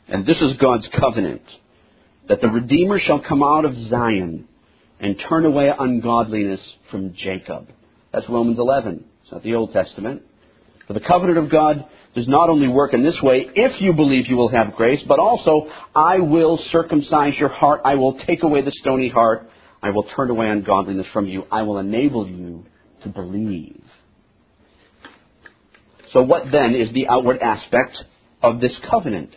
And 0.08 0.26
this 0.26 0.38
is 0.42 0.58
God's 0.58 0.88
covenant 1.00 1.44
that 2.28 2.42
the 2.42 2.48
Redeemer 2.48 3.00
shall 3.00 3.20
come 3.20 3.44
out 3.44 3.66
of 3.66 3.76
Zion 3.90 4.48
and 5.00 5.16
turn 5.30 5.46
away 5.46 5.70
ungodliness 5.78 6.62
from 6.92 7.14
Jacob. 7.14 7.68
That's 8.12 8.28
Romans 8.30 8.60
11. 8.60 9.04
It's 9.24 9.32
not 9.32 9.44
the 9.44 9.56
Old 9.56 9.72
Testament. 9.72 10.24
For 10.88 10.94
the 10.94 11.00
covenant 11.00 11.38
of 11.38 11.52
God 11.52 11.86
does 12.16 12.28
not 12.28 12.50
only 12.50 12.68
work 12.68 12.94
in 12.94 13.04
this 13.04 13.18
way, 13.22 13.48
if 13.56 13.82
you 13.82 13.94
believe 13.94 14.28
you 14.28 14.36
will 14.36 14.50
have 14.50 14.74
grace, 14.74 15.02
but 15.08 15.20
also, 15.20 15.68
I 15.96 16.20
will 16.20 16.60
circumcise 16.72 17.34
your 17.38 17.50
heart. 17.50 17.82
I 17.86 17.96
will 17.96 18.20
take 18.26 18.44
away 18.44 18.62
the 18.62 18.74
stony 18.82 19.10
heart 19.10 19.50
I 19.82 19.92
will 19.92 20.04
turn 20.16 20.30
away 20.30 20.50
ungodliness 20.50 21.08
from 21.14 21.28
you. 21.28 21.44
I 21.52 21.64
will 21.64 21.80
enable 21.80 22.28
you 22.28 22.66
to 23.04 23.10
believe. 23.10 23.82
So 26.12 26.22
what 26.22 26.52
then 26.52 26.76
is 26.76 26.94
the 26.94 27.08
outward 27.08 27.40
aspect 27.40 27.98
of 28.42 28.60
this 28.60 28.74
covenant? 28.90 29.36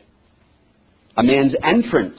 A 1.16 1.22
man's 1.22 1.52
entrance 1.62 2.18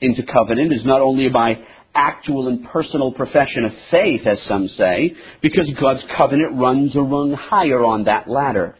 into 0.00 0.22
covenant 0.22 0.72
is 0.72 0.84
not 0.84 1.00
only 1.00 1.28
by 1.28 1.58
actual 1.94 2.48
and 2.48 2.64
personal 2.64 3.12
profession 3.12 3.64
of 3.64 3.72
faith, 3.90 4.26
as 4.26 4.38
some 4.48 4.68
say, 4.76 5.14
because 5.40 5.68
God's 5.80 6.02
covenant 6.16 6.58
runs 6.58 6.96
a 6.96 7.00
rung 7.00 7.32
higher 7.32 7.84
on 7.84 8.04
that 8.04 8.28
ladder. 8.28 8.76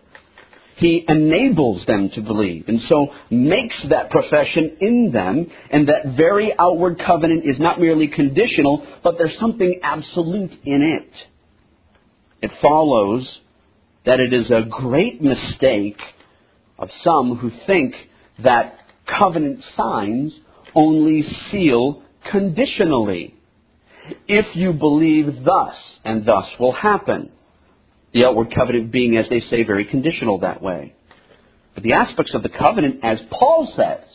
He 0.77 1.05
enables 1.07 1.85
them 1.87 2.11
to 2.14 2.22
believe, 2.22 2.64
and 2.66 2.81
so 2.88 3.09
makes 3.31 3.77
that 3.90 4.11
profession 4.11 4.79
in 4.81 5.11
them, 5.12 5.46
and 5.70 5.88
that 5.88 6.16
very 6.16 6.53
outward 6.59 7.01
covenant 7.07 7.44
is 7.44 7.59
not 7.61 7.79
merely 7.79 8.09
conditional, 8.09 8.87
but 9.05 9.16
there's 9.18 9.38
something 9.38 9.81
absolute 9.83 10.53
in 10.64 10.83
it. 10.83 11.11
It 12.40 12.51
follows 12.61 13.29
that 14.05 14.18
it 14.18 14.33
is 14.33 14.51
a 14.51 14.62
great 14.68 15.22
mistake 15.22 16.01
of 16.79 16.88
some 17.05 17.37
who 17.37 17.51
think 17.66 17.94
that 18.42 18.79
covenant 19.07 19.61
signs 19.77 20.33
only 20.75 21.25
seal 21.51 22.02
conditionally. 22.31 23.35
If 24.27 24.57
you 24.57 24.73
believe 24.73 25.45
thus, 25.45 25.75
and 26.05 26.25
thus 26.25 26.47
will 26.59 26.73
happen. 26.73 27.31
The 28.13 28.25
outward 28.25 28.55
covenant 28.55 28.93
being, 28.93 29.17
as 29.17 29.27
they 29.31 29.41
say, 29.51 29.63
very 29.63 29.85
conditional 29.85 30.41
that 30.41 30.63
way. 30.63 30.95
But 31.75 31.83
the 31.83 31.95
aspects 31.95 32.35
of 32.35 32.43
the 32.43 32.51
covenant, 32.51 33.01
as 33.03 33.19
Paul 33.31 33.73
says, 33.77 34.07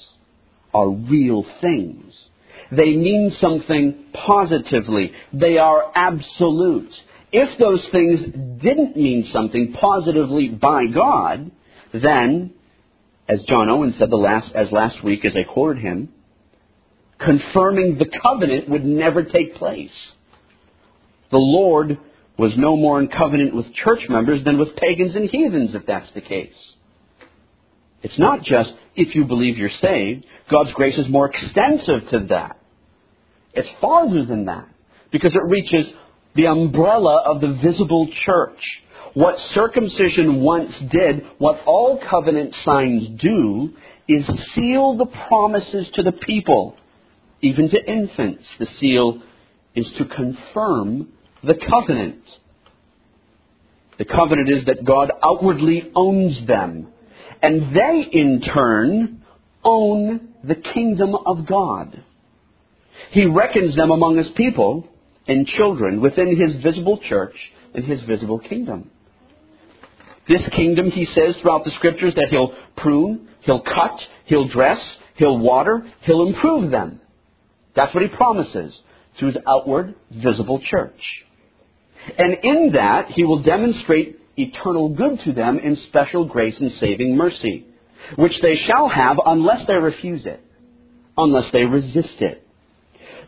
are 0.74 0.90
real 0.90 1.46
things. 1.62 2.14
They 2.72 2.96
mean 2.96 3.36
something 3.40 4.06
positively. 4.14 5.14
They 5.34 5.58
are 5.58 5.92
absolute. 5.96 6.92
If 7.32 7.58
those 7.60 7.86
things 7.92 8.20
didn't 8.62 8.96
mean 8.96 9.30
something 9.34 9.74
positively 9.80 10.50
by 10.50 10.86
God, 10.88 11.52
then, 11.94 12.54
as 13.28 13.42
John 13.48 13.70
Owen 13.70 13.96
said 13.98 14.10
the 14.10 14.18
last, 14.18 14.54
as 14.54 14.72
last 14.72 15.04
week 15.04 15.26
as 15.26 15.34
I 15.36 15.52
quoted 15.52 15.82
him, 15.82 16.10
confirming 17.20 17.98
the 17.98 18.10
covenant 18.22 18.70
would 18.70 18.86
never 18.86 19.24
take 19.24 19.56
place. 19.56 19.92
The 21.32 21.38
Lord 21.38 21.98
was 22.38 22.54
no 22.56 22.78
more 22.78 23.00
in 23.02 23.08
covenant 23.08 23.56
with 23.56 23.74
church 23.74 24.02
members 24.10 24.44
than 24.44 24.60
with 24.60 24.76
pagans 24.76 25.16
and 25.16 25.30
heathens, 25.30 25.74
if 25.74 25.86
that's 25.86 26.10
the 26.14 26.22
case. 26.22 26.54
It's 28.04 28.20
not 28.20 28.44
just 28.44 28.70
if 28.96 29.16
you 29.16 29.26
believe 29.26 29.58
you're 29.58 29.70
saved. 29.82 30.26
God's 30.52 30.72
grace 30.74 30.98
is 30.98 31.10
more 31.10 31.30
extensive 31.30 32.10
to 32.12 32.28
that. 32.30 32.60
It's 33.54 33.68
farther 33.82 34.24
than 34.24 34.46
that 34.46 34.68
because 35.12 35.34
it 35.34 35.42
reaches 35.50 35.92
the 36.36 36.46
umbrella 36.46 37.24
of 37.26 37.42
the 37.42 37.60
visible 37.64 38.08
church. 38.26 38.60
What 39.16 39.36
circumcision 39.56 40.42
once 40.42 40.72
did, 40.92 41.24
what 41.40 41.62
all 41.66 42.00
covenant 42.08 42.54
signs 42.64 43.20
do, 43.20 43.74
is 44.08 44.24
seal 44.54 44.96
the 44.96 45.08
promises 45.28 45.88
to 45.96 46.04
the 46.04 46.12
people, 46.12 46.76
even 47.42 47.70
to 47.70 47.92
infants. 47.92 48.44
The 48.60 48.68
seal 48.80 49.22
is 49.76 49.86
to 49.98 50.06
confirm 50.06 51.10
the 51.44 51.56
covenant. 51.70 52.24
The 53.98 54.06
covenant 54.06 54.50
is 54.52 54.66
that 54.66 54.86
God 54.86 55.12
outwardly 55.24 55.92
owns 55.96 56.46
them, 56.48 56.88
and 57.42 57.76
they 57.76 58.06
in 58.12 58.42
turn 58.42 59.24
own 59.64 60.30
the 60.44 60.56
kingdom 60.56 61.16
of 61.26 61.48
God. 61.48 62.04
He 63.12 63.26
reckons 63.26 63.76
them 63.76 63.92
among 63.92 64.18
his 64.18 64.28
people 64.36 64.88
and 65.28 65.48
children 65.48 66.02
within 66.02 66.40
his 66.40 66.62
visible 66.64 67.00
church 67.08 67.36
and 67.74 67.84
his 67.84 68.02
visible 68.02 68.40
kingdom. 68.40 68.90
This 70.28 70.42
kingdom, 70.56 70.92
he 70.92 71.06
says 71.06 71.36
throughout 71.42 71.64
the 71.64 71.72
scriptures, 71.78 72.14
that 72.16 72.28
he'll 72.30 72.54
prune, 72.76 73.30
he'll 73.42 73.62
cut, 73.62 73.98
he'll 74.26 74.48
dress, 74.48 74.80
he'll 75.16 75.38
water, 75.38 75.88
he'll 76.02 76.28
improve 76.28 76.70
them. 76.70 77.00
That's 77.78 77.94
what 77.94 78.02
he 78.02 78.10
promises 78.10 78.74
to 79.20 79.28
his 79.28 79.36
outward 79.48 79.94
visible 80.12 80.60
church. 80.60 81.00
And 82.18 82.38
in 82.44 82.72
that, 82.74 83.12
he 83.12 83.24
will 83.24 83.44
demonstrate 83.44 84.20
eternal 84.36 84.90
good 84.90 85.20
to 85.26 85.32
them 85.32 85.60
in 85.60 85.78
special 85.88 86.26
grace 86.26 86.56
and 86.60 86.72
saving 86.80 87.16
mercy, 87.16 87.68
which 88.16 88.34
they 88.42 88.56
shall 88.66 88.90
have 88.90 89.18
unless 89.24 89.68
they 89.68 89.76
refuse 89.76 90.26
it, 90.26 90.44
unless 91.18 91.52
they 91.54 91.66
resist 91.66 92.20
it. 92.20 92.44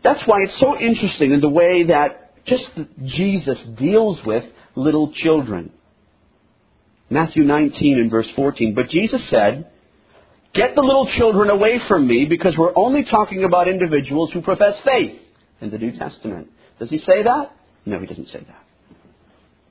That's 0.02 0.22
why 0.26 0.42
it's 0.42 0.58
so 0.58 0.76
interesting 0.76 1.32
in 1.32 1.40
the 1.40 1.48
way 1.48 1.84
that 1.84 2.44
just 2.46 2.64
Jesus 3.04 3.58
deals 3.78 4.18
with 4.26 4.44
little 4.74 5.12
children. 5.12 5.70
Matthew 7.08 7.44
19 7.44 7.98
and 7.98 8.10
verse 8.10 8.28
14. 8.34 8.74
But 8.74 8.88
Jesus 8.88 9.20
said, 9.30 9.70
Get 10.54 10.74
the 10.74 10.80
little 10.80 11.08
children 11.16 11.48
away 11.48 11.80
from 11.86 12.08
me 12.08 12.26
because 12.28 12.54
we're 12.58 12.76
only 12.76 13.04
talking 13.04 13.44
about 13.44 13.68
individuals 13.68 14.30
who 14.32 14.40
profess 14.40 14.74
faith 14.84 15.20
in 15.60 15.70
the 15.70 15.78
New 15.78 15.96
Testament. 15.96 16.48
Does 16.80 16.90
he 16.90 16.98
say 16.98 17.22
that? 17.22 17.52
No, 17.86 18.00
he 18.00 18.06
doesn't 18.06 18.28
say 18.28 18.40
that. 18.40 18.64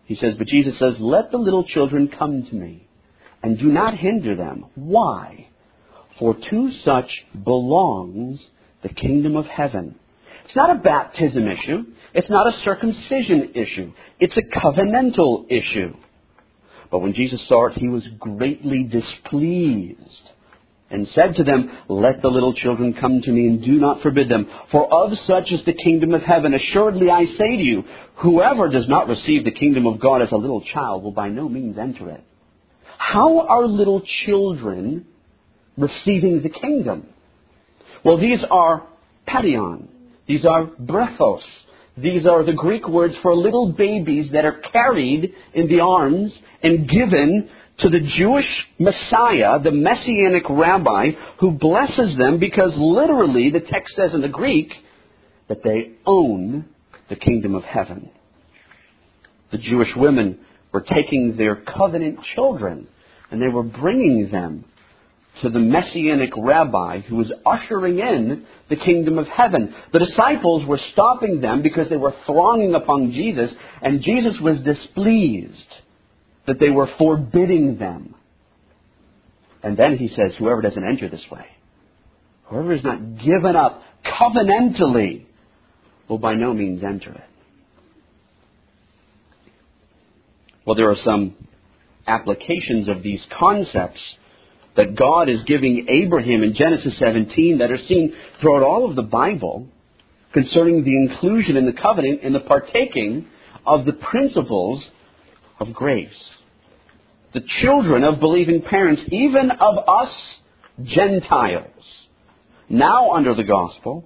He 0.05 0.15
says, 0.15 0.35
but 0.37 0.47
Jesus 0.47 0.79
says, 0.79 0.95
let 0.99 1.31
the 1.31 1.37
little 1.37 1.63
children 1.63 2.07
come 2.07 2.45
to 2.49 2.55
me 2.55 2.87
and 3.43 3.59
do 3.59 3.67
not 3.67 3.97
hinder 3.97 4.35
them. 4.35 4.65
Why? 4.75 5.47
For 6.17 6.35
to 6.49 6.71
such 6.85 7.09
belongs 7.43 8.39
the 8.81 8.89
kingdom 8.89 9.35
of 9.35 9.45
heaven. 9.45 9.95
It's 10.45 10.55
not 10.55 10.75
a 10.75 10.79
baptism 10.79 11.47
issue. 11.47 11.83
It's 12.13 12.29
not 12.29 12.47
a 12.47 12.57
circumcision 12.63 13.51
issue. 13.53 13.91
It's 14.19 14.35
a 14.37 14.41
covenantal 14.41 15.45
issue. 15.49 15.93
But 16.89 16.99
when 16.99 17.13
Jesus 17.13 17.39
saw 17.47 17.67
it, 17.67 17.73
he 17.73 17.87
was 17.87 18.03
greatly 18.17 18.83
displeased 18.83 20.29
and 20.91 21.07
said 21.13 21.35
to 21.35 21.43
them, 21.43 21.69
Let 21.87 22.21
the 22.21 22.29
little 22.29 22.53
children 22.53 22.95
come 22.99 23.21
to 23.21 23.31
me 23.31 23.47
and 23.47 23.63
do 23.63 23.73
not 23.73 24.01
forbid 24.01 24.29
them, 24.29 24.47
for 24.71 24.91
of 24.91 25.11
such 25.27 25.51
is 25.51 25.63
the 25.65 25.73
kingdom 25.73 26.13
of 26.13 26.21
heaven. 26.21 26.53
Assuredly 26.53 27.09
I 27.09 27.25
say 27.25 27.57
to 27.57 27.63
you, 27.63 27.83
whoever 28.15 28.69
does 28.69 28.87
not 28.87 29.07
receive 29.07 29.45
the 29.45 29.51
kingdom 29.51 29.85
of 29.85 29.99
God 29.99 30.21
as 30.21 30.31
a 30.31 30.37
little 30.37 30.63
child 30.73 31.03
will 31.03 31.11
by 31.11 31.29
no 31.29 31.47
means 31.47 31.77
enter 31.77 32.09
it. 32.09 32.23
How 32.97 33.47
are 33.47 33.65
little 33.65 34.01
children 34.25 35.05
receiving 35.77 36.41
the 36.41 36.49
kingdom? 36.49 37.07
Well, 38.03 38.19
these 38.19 38.39
are 38.49 38.87
paidion. 39.27 39.87
These 40.27 40.45
are 40.45 40.65
brephos. 40.65 41.41
These 41.97 42.25
are 42.25 42.45
the 42.45 42.53
Greek 42.53 42.87
words 42.87 43.13
for 43.21 43.35
little 43.35 43.73
babies 43.73 44.31
that 44.31 44.45
are 44.45 44.61
carried 44.71 45.33
in 45.53 45.67
the 45.67 45.81
arms 45.81 46.31
and 46.63 46.87
given 46.87 47.49
to 47.79 47.89
the 47.89 47.99
Jewish 48.17 48.45
Messiah, 48.77 49.59
the 49.59 49.71
Messianic 49.71 50.43
rabbi, 50.49 51.11
who 51.39 51.51
blesses 51.51 52.17
them 52.17 52.39
because 52.39 52.73
literally 52.75 53.51
the 53.51 53.61
text 53.61 53.95
says 53.95 54.13
in 54.13 54.21
the 54.21 54.27
Greek 54.27 54.71
that 55.47 55.63
they 55.63 55.91
own 56.05 56.65
the 57.09 57.15
kingdom 57.15 57.55
of 57.55 57.63
heaven. 57.63 58.09
The 59.51 59.57
Jewish 59.57 59.89
women 59.95 60.39
were 60.71 60.81
taking 60.81 61.37
their 61.37 61.55
covenant 61.55 62.19
children 62.35 62.87
and 63.31 63.41
they 63.41 63.47
were 63.47 63.63
bringing 63.63 64.29
them 64.31 64.65
to 65.41 65.49
the 65.49 65.59
messianic 65.59 66.31
rabbi 66.35 66.99
who 67.01 67.15
was 67.15 67.31
ushering 67.45 67.99
in 67.99 68.45
the 68.69 68.75
kingdom 68.75 69.17
of 69.17 69.27
heaven. 69.27 69.73
The 69.93 69.99
disciples 69.99 70.65
were 70.65 70.79
stopping 70.91 71.39
them 71.39 71.61
because 71.61 71.89
they 71.89 71.97
were 71.97 72.13
thronging 72.25 72.75
upon 72.75 73.13
Jesus, 73.13 73.49
and 73.81 74.01
Jesus 74.01 74.35
was 74.41 74.59
displeased 74.59 75.55
that 76.49 76.59
they 76.59 76.71
were 76.71 76.89
forbidding 76.97 77.77
them. 77.77 78.15
And 79.61 79.77
then 79.77 79.97
he 79.97 80.07
says, 80.07 80.31
Whoever 80.39 80.63
doesn't 80.63 80.83
enter 80.83 81.07
this 81.07 81.23
way, 81.31 81.45
whoever 82.45 82.73
is 82.73 82.83
not 82.83 83.19
given 83.19 83.55
up 83.55 83.83
covenantally, 84.03 85.25
will 86.07 86.17
by 86.17 86.33
no 86.33 86.51
means 86.51 86.83
enter 86.83 87.11
it. 87.11 87.21
Well, 90.65 90.75
there 90.75 90.89
are 90.89 90.97
some 91.05 91.35
applications 92.07 92.87
of 92.89 93.03
these 93.03 93.21
concepts 93.37 93.99
that 94.75 94.95
God 94.95 95.29
is 95.29 95.43
giving 95.45 95.85
Abraham 95.87 96.41
in 96.41 96.55
Genesis 96.55 96.97
17 96.97 97.59
that 97.59 97.71
are 97.71 97.85
seen 97.87 98.15
throughout 98.41 98.63
all 98.63 98.89
of 98.89 98.95
the 98.95 99.03
Bible 99.03 99.67
concerning 100.33 100.83
the 100.83 100.95
inclusion 100.95 101.57
in 101.57 101.67
the 101.67 101.79
covenant 101.79 102.21
and 102.23 102.33
the 102.33 102.39
partaking 102.39 103.27
of 103.67 103.85
the 103.85 103.93
principles 103.93 104.83
of 105.59 105.73
grace. 105.73 106.09
The 107.33 107.41
children 107.61 108.03
of 108.03 108.19
believing 108.19 108.61
parents, 108.61 109.01
even 109.11 109.51
of 109.51 109.77
us 109.87 110.09
Gentiles, 110.83 111.83
now 112.69 113.11
under 113.11 113.35
the 113.35 113.43
gospel, 113.43 114.05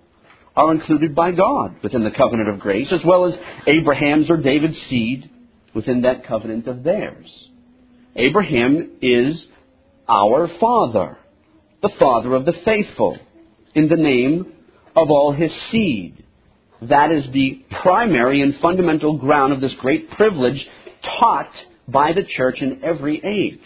are 0.56 0.72
included 0.72 1.16
by 1.16 1.32
God 1.32 1.76
within 1.82 2.04
the 2.04 2.12
covenant 2.12 2.50
of 2.50 2.60
grace, 2.60 2.88
as 2.92 3.00
well 3.06 3.26
as 3.26 3.34
Abraham's 3.68 4.30
or 4.30 4.38
David's 4.38 4.78
seed 4.90 5.30
within 5.74 6.02
that 6.02 6.28
covenant 6.28 6.68
of 6.68 6.84
theirs. 6.84 7.28
Abraham 8.16 8.98
is 9.02 9.44
our 10.08 10.50
Father, 10.60 11.18
the 11.82 11.90
Father 11.98 12.34
of 12.34 12.46
the 12.46 12.54
faithful, 12.66 13.18
in 13.74 13.88
the 13.88 13.96
name 13.96 14.54
of 14.96 15.10
all 15.10 15.34
his 15.34 15.52
seed. 15.72 16.24
That 16.82 17.12
is 17.12 17.24
the 17.32 17.64
primary 17.82 18.42
and 18.42 18.56
fundamental 18.62 19.18
ground 19.18 19.54
of 19.54 19.62
this 19.62 19.74
great 19.80 20.12
privilege 20.12 20.64
taught 21.20 21.50
by 21.88 22.14
the 22.14 22.24
church 22.24 22.58
in 22.62 22.82
every 22.84 23.22
age. 23.24 23.60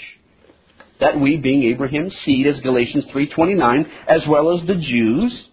That 0.99 1.19
we, 1.19 1.37
being 1.37 1.63
Abraham's 1.63 2.13
seed, 2.25 2.47
as 2.47 2.59
Galatians 2.61 3.05
3.29, 3.13 3.85
as 4.07 4.21
well 4.27 4.57
as 4.57 4.65
the 4.65 4.75
Jews, 4.75 5.47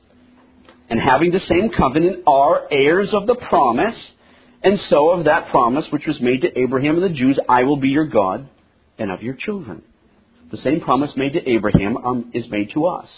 and 0.88 0.98
having 0.98 1.32
the 1.32 1.40
same 1.48 1.70
covenant, 1.76 2.22
are 2.26 2.62
heirs 2.70 3.10
of 3.12 3.26
the 3.26 3.34
promise, 3.34 3.94
and 4.62 4.78
so 4.88 5.10
of 5.10 5.26
that 5.26 5.50
promise 5.50 5.84
which 5.90 6.06
was 6.06 6.16
made 6.20 6.42
to 6.42 6.58
Abraham 6.58 6.96
and 6.96 7.04
the 7.04 7.16
Jews, 7.16 7.38
I 7.48 7.64
will 7.64 7.76
be 7.76 7.90
your 7.90 8.06
God 8.06 8.48
and 8.98 9.10
of 9.10 9.22
your 9.22 9.34
children. 9.34 9.82
The 10.50 10.56
same 10.58 10.80
promise 10.80 11.10
made 11.16 11.34
to 11.34 11.48
Abraham 11.48 11.96
um, 11.98 12.30
is 12.32 12.44
made 12.48 12.70
to 12.74 12.86
us. 12.86 13.08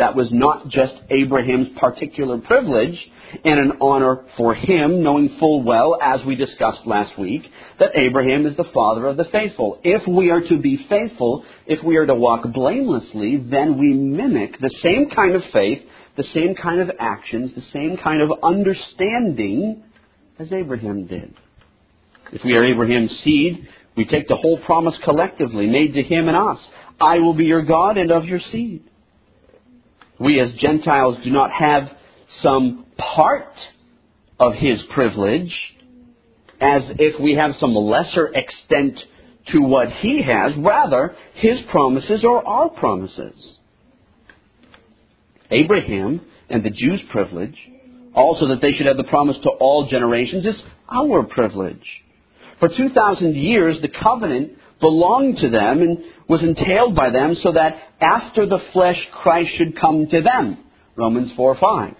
That 0.00 0.16
was 0.16 0.28
not 0.32 0.70
just 0.70 0.94
Abraham's 1.10 1.68
particular 1.78 2.38
privilege 2.38 2.98
and 3.44 3.60
an 3.60 3.72
honor 3.82 4.24
for 4.38 4.54
him, 4.54 5.02
knowing 5.02 5.36
full 5.38 5.62
well, 5.62 5.98
as 6.00 6.24
we 6.24 6.36
discussed 6.36 6.86
last 6.86 7.18
week, 7.18 7.42
that 7.78 7.90
Abraham 7.94 8.46
is 8.46 8.56
the 8.56 8.64
father 8.72 9.06
of 9.06 9.18
the 9.18 9.26
faithful. 9.30 9.78
If 9.84 10.08
we 10.08 10.30
are 10.30 10.40
to 10.40 10.56
be 10.56 10.86
faithful, 10.88 11.44
if 11.66 11.84
we 11.84 11.98
are 11.98 12.06
to 12.06 12.14
walk 12.14 12.50
blamelessly, 12.50 13.44
then 13.50 13.76
we 13.78 13.92
mimic 13.92 14.58
the 14.58 14.74
same 14.82 15.10
kind 15.14 15.36
of 15.36 15.42
faith, 15.52 15.82
the 16.16 16.24
same 16.32 16.54
kind 16.54 16.80
of 16.80 16.90
actions, 16.98 17.50
the 17.54 17.64
same 17.70 17.98
kind 18.02 18.22
of 18.22 18.32
understanding 18.42 19.82
as 20.38 20.50
Abraham 20.50 21.08
did. 21.08 21.34
If 22.32 22.42
we 22.42 22.54
are 22.54 22.64
Abraham's 22.64 23.20
seed, 23.22 23.68
we 23.98 24.06
take 24.06 24.28
the 24.28 24.36
whole 24.36 24.60
promise 24.64 24.94
collectively, 25.04 25.66
made 25.66 25.92
to 25.92 26.02
him 26.02 26.26
and 26.26 26.38
us. 26.38 26.58
I 26.98 27.18
will 27.18 27.34
be 27.34 27.44
your 27.44 27.66
God 27.66 27.98
and 27.98 28.10
of 28.10 28.24
your 28.24 28.40
seed. 28.50 28.84
We 30.20 30.38
as 30.38 30.52
Gentiles 30.60 31.16
do 31.24 31.30
not 31.30 31.50
have 31.50 31.90
some 32.42 32.84
part 32.96 33.54
of 34.38 34.52
his 34.54 34.80
privilege 34.94 35.52
as 36.60 36.82
if 36.98 37.18
we 37.18 37.34
have 37.34 37.52
some 37.58 37.74
lesser 37.74 38.26
extent 38.26 38.98
to 39.52 39.62
what 39.62 39.90
he 39.90 40.22
has. 40.22 40.52
Rather, 40.58 41.16
his 41.34 41.58
promises 41.70 42.22
are 42.22 42.46
our 42.46 42.68
promises. 42.68 43.56
Abraham 45.50 46.20
and 46.50 46.62
the 46.62 46.70
Jews' 46.70 47.00
privilege, 47.10 47.56
also 48.14 48.48
that 48.48 48.60
they 48.60 48.72
should 48.72 48.86
have 48.86 48.98
the 48.98 49.04
promise 49.04 49.36
to 49.42 49.48
all 49.48 49.88
generations, 49.88 50.44
is 50.44 50.60
our 50.92 51.22
privilege. 51.22 51.86
For 52.58 52.68
2,000 52.68 53.34
years, 53.36 53.78
the 53.80 53.88
covenant 53.88 54.52
belonged 54.80 55.38
to 55.38 55.50
them 55.50 55.82
and 55.82 55.98
was 56.28 56.42
entailed 56.42 56.94
by 56.94 57.10
them 57.10 57.36
so 57.42 57.52
that 57.52 57.76
after 58.00 58.46
the 58.46 58.60
flesh, 58.72 58.98
Christ 59.22 59.50
should 59.56 59.78
come 59.78 60.06
to 60.10 60.22
them. 60.22 60.58
Romans 60.96 61.30
4 61.36 61.56
5. 61.58 61.94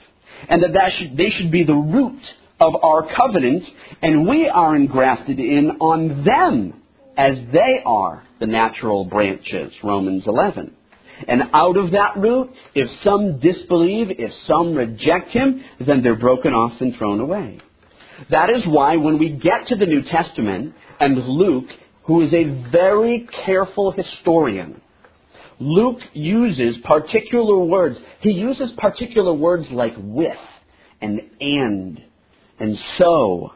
And 0.48 0.62
that, 0.62 0.72
that 0.72 0.90
should, 0.98 1.16
they 1.16 1.30
should 1.30 1.50
be 1.50 1.64
the 1.64 1.74
root 1.74 2.20
of 2.58 2.74
our 2.82 3.08
covenant, 3.14 3.64
and 4.02 4.28
we 4.28 4.48
are 4.48 4.76
engrafted 4.76 5.38
in 5.38 5.70
on 5.80 6.24
them 6.24 6.82
as 7.16 7.36
they 7.52 7.82
are 7.84 8.22
the 8.38 8.46
natural 8.46 9.04
branches. 9.04 9.72
Romans 9.82 10.24
11. 10.26 10.74
And 11.28 11.42
out 11.52 11.76
of 11.76 11.90
that 11.90 12.16
root, 12.16 12.50
if 12.74 12.88
some 13.04 13.40
disbelieve, 13.40 14.08
if 14.10 14.30
some 14.46 14.74
reject 14.74 15.30
him, 15.30 15.62
then 15.86 16.02
they're 16.02 16.16
broken 16.16 16.54
off 16.54 16.80
and 16.80 16.96
thrown 16.96 17.20
away. 17.20 17.60
That 18.30 18.50
is 18.50 18.62
why 18.66 18.96
when 18.96 19.18
we 19.18 19.30
get 19.30 19.68
to 19.68 19.76
the 19.76 19.86
New 19.86 20.02
Testament 20.02 20.74
and 20.98 21.16
Luke, 21.16 21.66
who 22.10 22.22
is 22.22 22.34
a 22.34 22.70
very 22.72 23.28
careful 23.46 23.92
historian, 23.92 24.80
Luke 25.60 26.00
uses 26.12 26.76
particular 26.82 27.56
words. 27.58 27.98
He 28.20 28.32
uses 28.32 28.72
particular 28.78 29.32
words 29.32 29.66
like 29.70 29.94
with 29.96 30.36
and 31.00 31.20
and 31.40 32.00
and 32.58 32.76
so 32.98 33.52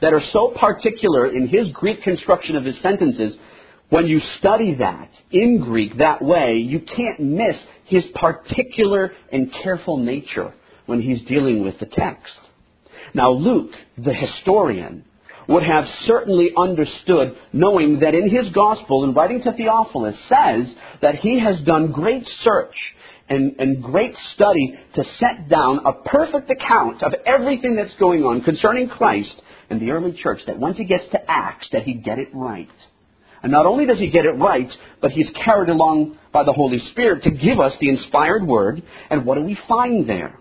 that 0.00 0.12
are 0.12 0.22
so 0.32 0.54
particular 0.56 1.32
in 1.34 1.48
his 1.48 1.68
Greek 1.72 2.00
construction 2.04 2.54
of 2.54 2.64
his 2.64 2.76
sentences. 2.80 3.34
When 3.88 4.06
you 4.06 4.20
study 4.38 4.76
that 4.76 5.10
in 5.32 5.60
Greek 5.64 5.98
that 5.98 6.22
way, 6.22 6.58
you 6.58 6.82
can't 6.82 7.18
miss 7.18 7.56
his 7.86 8.04
particular 8.14 9.10
and 9.32 9.52
careful 9.64 9.96
nature 9.96 10.54
when 10.86 11.02
he's 11.02 11.26
dealing 11.26 11.64
with 11.64 11.80
the 11.80 11.86
text. 11.86 12.38
Now, 13.14 13.32
Luke, 13.32 13.72
the 13.98 14.14
historian, 14.14 15.04
would 15.48 15.62
have 15.62 15.84
certainly 16.06 16.50
understood, 16.56 17.36
knowing 17.52 18.00
that 18.00 18.14
in 18.14 18.28
his 18.28 18.52
gospel, 18.52 19.04
in 19.04 19.14
writing 19.14 19.42
to 19.42 19.52
Theophilus, 19.52 20.16
says 20.28 20.66
that 21.02 21.16
he 21.16 21.40
has 21.40 21.60
done 21.64 21.92
great 21.92 22.26
search 22.42 22.74
and, 23.28 23.56
and 23.58 23.82
great 23.82 24.14
study 24.34 24.74
to 24.94 25.04
set 25.20 25.48
down 25.48 25.80
a 25.84 25.92
perfect 25.92 26.50
account 26.50 27.02
of 27.02 27.12
everything 27.24 27.76
that's 27.76 27.94
going 27.98 28.22
on 28.22 28.42
concerning 28.42 28.88
Christ 28.88 29.34
and 29.68 29.80
the 29.80 29.90
early 29.90 30.12
church, 30.22 30.40
that 30.46 30.58
once 30.58 30.76
he 30.76 30.84
gets 30.84 31.04
to 31.12 31.30
Acts, 31.30 31.66
that 31.72 31.82
he'd 31.82 32.04
get 32.04 32.18
it 32.18 32.28
right. 32.32 32.68
And 33.42 33.52
not 33.52 33.66
only 33.66 33.86
does 33.86 33.98
he 33.98 34.10
get 34.10 34.24
it 34.24 34.32
right, 34.32 34.68
but 35.00 35.10
he's 35.10 35.26
carried 35.44 35.68
along 35.68 36.18
by 36.32 36.44
the 36.44 36.52
Holy 36.52 36.80
Spirit 36.90 37.22
to 37.24 37.30
give 37.30 37.60
us 37.60 37.72
the 37.80 37.88
inspired 37.88 38.46
word. 38.46 38.82
And 39.10 39.24
what 39.24 39.36
do 39.36 39.42
we 39.42 39.58
find 39.68 40.08
there? 40.08 40.38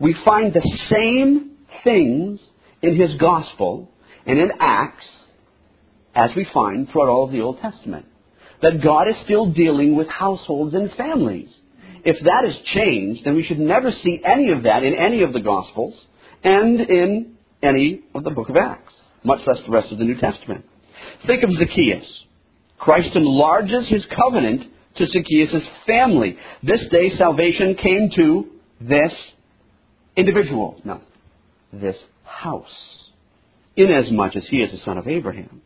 We 0.00 0.16
find 0.24 0.52
the 0.52 0.78
same 0.90 1.56
things 1.84 2.40
in 2.82 2.98
his 2.98 3.16
gospel 3.16 3.90
and 4.28 4.38
in 4.38 4.50
Acts 4.60 5.06
as 6.14 6.30
we 6.36 6.46
find 6.52 6.88
throughout 6.88 7.08
all 7.08 7.24
of 7.24 7.32
the 7.32 7.40
Old 7.40 7.60
Testament. 7.60 8.06
That 8.60 8.82
God 8.82 9.08
is 9.08 9.14
still 9.24 9.52
dealing 9.52 9.96
with 9.96 10.08
households 10.08 10.74
and 10.74 10.90
families. 10.92 11.48
If 12.04 12.16
that 12.24 12.44
has 12.44 12.56
changed, 12.74 13.24
then 13.24 13.36
we 13.36 13.44
should 13.44 13.58
never 13.58 13.90
see 14.02 14.20
any 14.24 14.50
of 14.50 14.64
that 14.64 14.82
in 14.82 14.94
any 14.94 15.22
of 15.22 15.32
the 15.32 15.40
Gospels 15.40 15.94
and 16.42 16.80
in 16.80 17.36
any 17.62 18.00
of 18.14 18.24
the 18.24 18.30
book 18.30 18.48
of 18.48 18.56
Acts, 18.56 18.92
much 19.24 19.40
less 19.46 19.58
the 19.64 19.72
rest 19.72 19.92
of 19.92 19.98
the 19.98 20.04
New 20.04 20.18
Testament. 20.18 20.64
Think 21.26 21.42
of 21.42 21.50
Zacchaeus. 21.52 22.06
Christ 22.78 23.10
enlarges 23.14 23.88
his 23.88 24.04
covenant 24.14 24.62
to 24.96 25.06
Zacchaeus' 25.06 25.62
family. 25.86 26.36
This 26.62 26.80
day 26.90 27.16
salvation 27.16 27.74
came 27.74 28.10
to 28.16 28.46
this 28.80 29.12
individual. 30.16 30.80
No, 30.84 31.00
this 31.72 31.96
house. 32.24 33.07
Inasmuch 33.78 34.36
as 34.36 34.44
he 34.50 34.58
is 34.58 34.72
the 34.72 34.84
son 34.84 34.98
of 34.98 35.06
Abraham. 35.06 35.62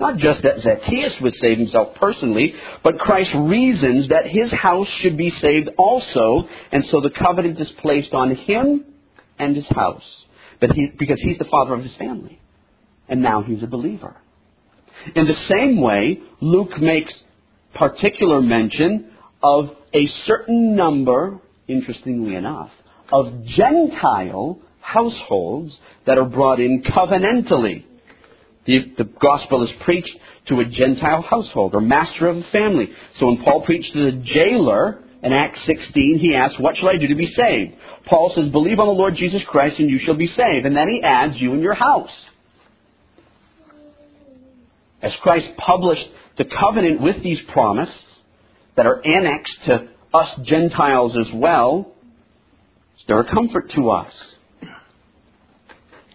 Not 0.00 0.16
just 0.18 0.42
that 0.42 0.60
Zacchaeus 0.62 1.12
would 1.20 1.34
save 1.40 1.58
himself 1.58 1.96
personally, 1.96 2.54
but 2.82 2.98
Christ 2.98 3.30
reasons 3.36 4.08
that 4.08 4.26
his 4.26 4.50
house 4.50 4.88
should 5.00 5.16
be 5.16 5.32
saved 5.40 5.70
also, 5.76 6.48
and 6.70 6.84
so 6.90 7.00
the 7.00 7.10
covenant 7.10 7.60
is 7.60 7.70
placed 7.80 8.12
on 8.12 8.34
him 8.34 8.84
and 9.38 9.54
his 9.56 9.66
house. 9.70 10.02
But 10.60 10.70
he, 10.70 10.88
because 10.98 11.20
he's 11.20 11.38
the 11.38 11.44
father 11.44 11.74
of 11.74 11.82
his 11.82 11.94
family. 11.96 12.40
And 13.08 13.22
now 13.22 13.42
he's 13.42 13.62
a 13.62 13.66
believer. 13.66 14.16
In 15.14 15.26
the 15.26 15.36
same 15.48 15.80
way, 15.80 16.20
Luke 16.40 16.80
makes 16.80 17.12
particular 17.74 18.40
mention 18.40 19.10
of 19.42 19.70
a 19.92 20.06
certain 20.26 20.76
number, 20.76 21.40
interestingly 21.68 22.34
enough, 22.36 22.70
of 23.10 23.44
Gentile 23.44 24.58
households 24.82 25.72
that 26.06 26.18
are 26.18 26.26
brought 26.26 26.60
in 26.60 26.82
covenantally. 26.82 27.84
The, 28.66 28.92
the 28.98 29.04
gospel 29.04 29.64
is 29.64 29.70
preached 29.84 30.14
to 30.48 30.60
a 30.60 30.64
Gentile 30.64 31.22
household 31.22 31.74
or 31.74 31.80
master 31.80 32.28
of 32.28 32.36
a 32.36 32.44
family. 32.50 32.88
So 33.18 33.26
when 33.26 33.42
Paul 33.42 33.62
preached 33.64 33.92
to 33.94 34.10
the 34.10 34.22
jailer 34.24 35.02
in 35.22 35.32
Acts 35.32 35.60
16, 35.66 36.18
he 36.18 36.34
asked, 36.34 36.60
What 36.60 36.76
shall 36.76 36.88
I 36.88 36.98
do 36.98 37.06
to 37.08 37.14
be 37.14 37.32
saved? 37.36 37.74
Paul 38.06 38.32
says, 38.34 38.50
Believe 38.50 38.80
on 38.80 38.86
the 38.86 38.92
Lord 38.92 39.14
Jesus 39.16 39.42
Christ 39.48 39.78
and 39.78 39.88
you 39.88 40.00
shall 40.04 40.16
be 40.16 40.26
saved. 40.26 40.66
And 40.66 40.76
then 40.76 40.88
he 40.88 41.02
adds, 41.02 41.34
You 41.36 41.52
and 41.52 41.62
your 41.62 41.74
house. 41.74 42.10
As 45.00 45.12
Christ 45.22 45.48
published 45.56 46.08
the 46.38 46.44
covenant 46.44 47.00
with 47.00 47.22
these 47.22 47.38
promises 47.52 47.94
that 48.76 48.86
are 48.86 49.00
annexed 49.04 49.54
to 49.66 49.88
us 50.14 50.28
Gentiles 50.44 51.16
as 51.18 51.32
well, 51.34 51.92
they're 53.06 53.20
a 53.20 53.34
comfort 53.34 53.70
to 53.76 53.90
us. 53.90 54.12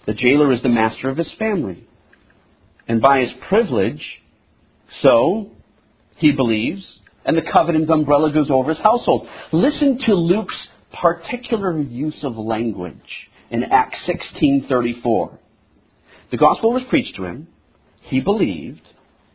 The 0.07 0.13
jailer 0.13 0.53
is 0.53 0.61
the 0.63 0.69
master 0.69 1.09
of 1.09 1.17
his 1.17 1.31
family. 1.37 1.85
And 2.87 3.01
by 3.01 3.19
his 3.19 3.31
privilege, 3.49 4.01
so 5.01 5.51
he 6.15 6.31
believes, 6.31 6.83
and 7.25 7.37
the 7.37 7.41
covenant 7.53 7.89
umbrella 7.89 8.31
goes 8.31 8.49
over 8.49 8.73
his 8.73 8.81
household. 8.81 9.27
Listen 9.51 9.99
to 10.05 10.13
Luke's 10.13 10.55
particular 10.93 11.79
use 11.79 12.23
of 12.23 12.37
language 12.37 12.95
in 13.51 13.65
Acts 13.65 13.99
16:34. 14.07 15.37
The 16.31 16.37
gospel 16.37 16.71
was 16.71 16.83
preached 16.89 17.15
to 17.17 17.25
him, 17.25 17.47
he 18.01 18.21
believed, 18.21 18.87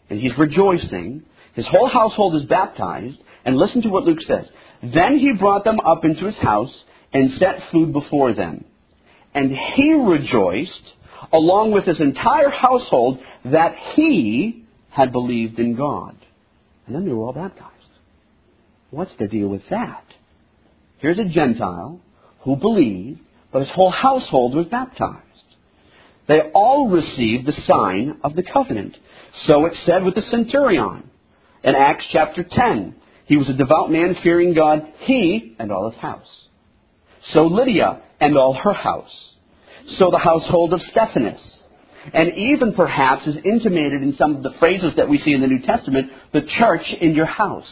and 0.09 0.19
he's 0.19 0.37
rejoicing. 0.39 1.23
His 1.53 1.67
whole 1.67 1.87
household 1.87 2.35
is 2.37 2.45
baptized, 2.45 3.19
and 3.45 3.59
listen 3.59 3.83
to 3.83 3.91
what 3.91 4.05
Luke 4.05 4.23
says. 4.27 4.47
Then 4.83 5.19
he 5.19 5.33
brought 5.33 5.65
them 5.65 5.81
up 5.81 6.07
into 6.07 6.25
his 6.25 6.37
house 6.37 6.73
and 7.13 7.39
set 7.39 7.71
food 7.71 7.93
before 7.93 8.33
them. 8.33 8.65
And 9.35 9.51
he 9.75 9.93
rejoiced, 9.93 10.93
along 11.33 11.73
with 11.73 11.85
his 11.85 12.01
entire 12.01 12.51
household, 12.51 13.21
that 13.45 13.75
he 13.95 14.65
had 14.91 15.13
believed 15.13 15.59
in 15.59 15.75
God. 15.77 16.17
And 16.87 16.95
then 16.95 17.05
they 17.05 17.13
were 17.13 17.25
all 17.25 17.33
baptized. 17.33 17.71
What's 18.91 19.13
the 19.19 19.27
deal 19.27 19.49
with 19.49 19.63
that? 19.71 20.05
Here's 20.99 21.19
a 21.19 21.25
Gentile 21.25 22.01
who 22.41 22.57
believed, 22.57 23.21
but 23.53 23.61
his 23.61 23.71
whole 23.71 23.91
household 23.91 24.55
was 24.55 24.67
baptized. 24.67 25.23
They 26.29 26.41
all 26.55 26.89
received 26.89 27.47
the 27.47 27.55
sign 27.67 28.21
of 28.23 28.37
the 28.37 28.43
covenant. 28.43 28.97
So 29.47 29.67
it 29.67 29.73
said 29.87 30.05
with 30.05 30.15
the 30.15 30.23
centurion 30.31 31.11
in 31.65 31.75
Acts 31.75 32.05
chapter 32.13 32.45
10. 32.49 32.95
He 33.27 33.37
was 33.37 33.49
a 33.49 33.55
devout 33.55 33.91
man 33.91 34.17
fearing 34.23 34.55
God, 34.55 34.87
he 35.01 35.57
and 35.59 35.73
all 35.73 35.91
his 35.91 35.99
house. 36.01 36.29
So 37.33 37.47
Lydia 37.47 38.03
and 38.21 38.37
all 38.37 38.55
her 38.55 38.73
house. 38.73 39.11
So 39.99 40.11
the 40.11 40.19
household 40.19 40.73
of 40.73 40.81
Stephanas. 40.91 41.41
And 42.13 42.33
even 42.37 42.75
perhaps 42.75 43.27
is 43.27 43.37
intimated 43.45 44.03
in 44.03 44.17
some 44.19 44.37
of 44.37 44.43
the 44.43 44.55
phrases 44.59 44.93
that 44.97 45.09
we 45.09 45.19
see 45.19 45.33
in 45.33 45.41
the 45.41 45.47
New 45.47 45.61
Testament, 45.61 46.11
the 46.33 46.43
church 46.59 46.83
in 47.01 47.15
your 47.15 47.27
house. 47.27 47.65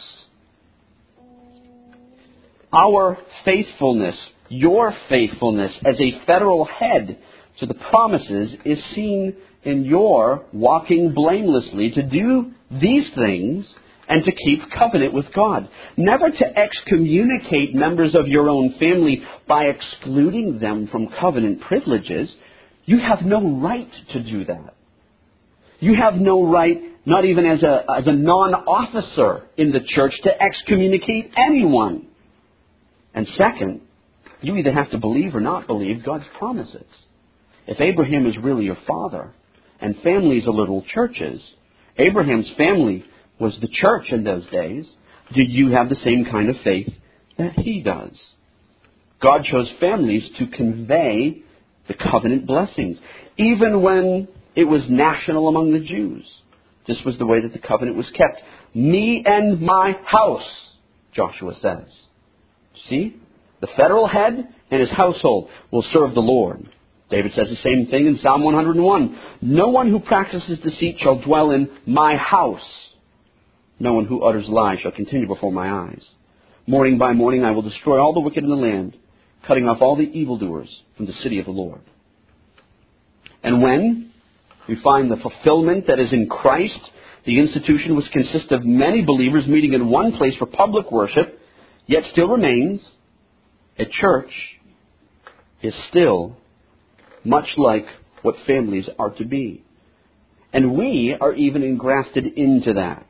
Our 2.71 3.17
faithfulness, 3.43 4.15
your 4.47 4.95
faithfulness 5.09 5.73
as 5.85 5.95
a 5.99 6.25
federal 6.25 6.63
head 6.63 7.19
to 7.59 7.65
the 7.65 7.73
promises 7.73 8.51
is 8.63 8.79
seen 8.95 9.35
in 9.63 9.83
your 9.83 10.45
walking 10.53 11.13
blamelessly 11.13 11.91
to 11.91 12.01
do 12.01 12.51
these 12.71 13.05
things 13.15 13.67
and 14.11 14.25
to 14.25 14.31
keep 14.33 14.59
covenant 14.77 15.13
with 15.13 15.25
God. 15.33 15.69
Never 15.95 16.29
to 16.29 16.59
excommunicate 16.59 17.73
members 17.73 18.13
of 18.13 18.27
your 18.27 18.49
own 18.49 18.75
family 18.77 19.23
by 19.47 19.67
excluding 19.67 20.59
them 20.59 20.89
from 20.91 21.07
covenant 21.17 21.61
privileges. 21.61 22.29
You 22.83 22.99
have 22.99 23.21
no 23.21 23.61
right 23.61 23.89
to 24.11 24.21
do 24.21 24.43
that. 24.43 24.75
You 25.79 25.95
have 25.95 26.15
no 26.15 26.45
right, 26.45 26.77
not 27.05 27.23
even 27.23 27.45
as 27.45 27.63
a, 27.63 27.85
as 27.89 28.05
a 28.05 28.11
non-officer 28.11 29.43
in 29.55 29.71
the 29.71 29.79
church, 29.79 30.13
to 30.25 30.41
excommunicate 30.43 31.31
anyone. 31.37 32.07
And 33.13 33.25
second, 33.37 33.79
you 34.41 34.57
either 34.57 34.73
have 34.73 34.91
to 34.91 34.97
believe 34.97 35.33
or 35.35 35.41
not 35.41 35.67
believe 35.67 36.03
God's 36.03 36.25
promises. 36.37 36.83
If 37.65 37.79
Abraham 37.79 38.25
is 38.25 38.37
really 38.37 38.65
your 38.65 38.77
father, 38.85 39.31
and 39.79 39.95
families 40.03 40.47
are 40.47 40.51
little 40.51 40.83
churches, 40.93 41.41
Abraham's 41.97 42.51
family 42.57 43.05
was 43.41 43.57
the 43.59 43.67
church 43.67 44.05
in 44.09 44.23
those 44.23 44.45
days. 44.47 44.85
Do 45.33 45.41
you 45.41 45.71
have 45.71 45.89
the 45.89 45.95
same 46.03 46.25
kind 46.25 46.49
of 46.49 46.55
faith 46.63 46.89
that 47.37 47.53
he 47.53 47.81
does? 47.81 48.11
God 49.21 49.43
chose 49.43 49.69
families 49.79 50.23
to 50.39 50.47
convey 50.47 51.41
the 51.87 51.93
covenant 51.93 52.47
blessings, 52.47 52.97
even 53.37 53.81
when 53.81 54.27
it 54.55 54.65
was 54.65 54.81
national 54.89 55.47
among 55.47 55.73
the 55.73 55.79
Jews. 55.79 56.25
This 56.87 56.97
was 57.05 57.17
the 57.17 57.25
way 57.25 57.41
that 57.41 57.53
the 57.53 57.59
covenant 57.59 57.97
was 57.97 58.09
kept. 58.15 58.41
Me 58.73 59.23
and 59.25 59.61
my 59.61 59.97
house, 60.05 60.47
Joshua 61.13 61.55
says. 61.61 61.87
See? 62.89 63.17
The 63.59 63.67
federal 63.77 64.07
head 64.07 64.47
and 64.71 64.81
his 64.81 64.89
household 64.89 65.49
will 65.69 65.85
serve 65.93 66.13
the 66.13 66.21
Lord. 66.21 66.67
David 67.11 67.33
says 67.35 67.47
the 67.49 67.57
same 67.57 67.87
thing 67.87 68.07
in 68.07 68.19
Psalm 68.23 68.43
101. 68.43 69.19
No 69.41 69.67
one 69.67 69.89
who 69.91 69.99
practices 69.99 70.59
deceit 70.63 70.97
shall 70.99 71.19
dwell 71.19 71.51
in 71.51 71.69
my 71.85 72.15
house. 72.15 72.61
No 73.81 73.93
one 73.93 74.05
who 74.05 74.21
utters 74.21 74.45
lies 74.47 74.77
shall 74.81 74.91
continue 74.91 75.25
before 75.25 75.51
my 75.51 75.87
eyes. 75.87 76.03
Morning 76.67 76.99
by 76.99 77.13
morning 77.13 77.43
I 77.43 77.49
will 77.49 77.63
destroy 77.63 77.99
all 77.99 78.13
the 78.13 78.19
wicked 78.19 78.43
in 78.43 78.49
the 78.51 78.55
land, 78.55 78.95
cutting 79.47 79.67
off 79.67 79.81
all 79.81 79.95
the 79.95 80.03
evildoers 80.03 80.69
from 80.95 81.07
the 81.07 81.13
city 81.23 81.39
of 81.39 81.45
the 81.45 81.51
Lord. 81.51 81.81
And 83.41 83.63
when 83.63 84.11
we 84.69 84.79
find 84.83 85.09
the 85.09 85.17
fulfillment 85.17 85.87
that 85.87 85.99
is 85.99 86.13
in 86.13 86.29
Christ, 86.29 86.79
the 87.25 87.39
institution 87.39 87.95
which 87.95 88.11
consists 88.11 88.51
of 88.51 88.63
many 88.63 89.01
believers 89.01 89.47
meeting 89.47 89.73
in 89.73 89.89
one 89.89 90.15
place 90.15 90.35
for 90.37 90.45
public 90.45 90.91
worship, 90.91 91.39
yet 91.87 92.03
still 92.11 92.27
remains, 92.27 92.81
a 93.79 93.85
church 93.85 94.29
is 95.63 95.73
still 95.89 96.37
much 97.23 97.47
like 97.57 97.87
what 98.21 98.35
families 98.45 98.85
are 98.99 99.09
to 99.15 99.25
be. 99.25 99.63
And 100.53 100.77
we 100.77 101.17
are 101.19 101.33
even 101.33 101.63
engrafted 101.63 102.27
into 102.27 102.73
that. 102.73 103.07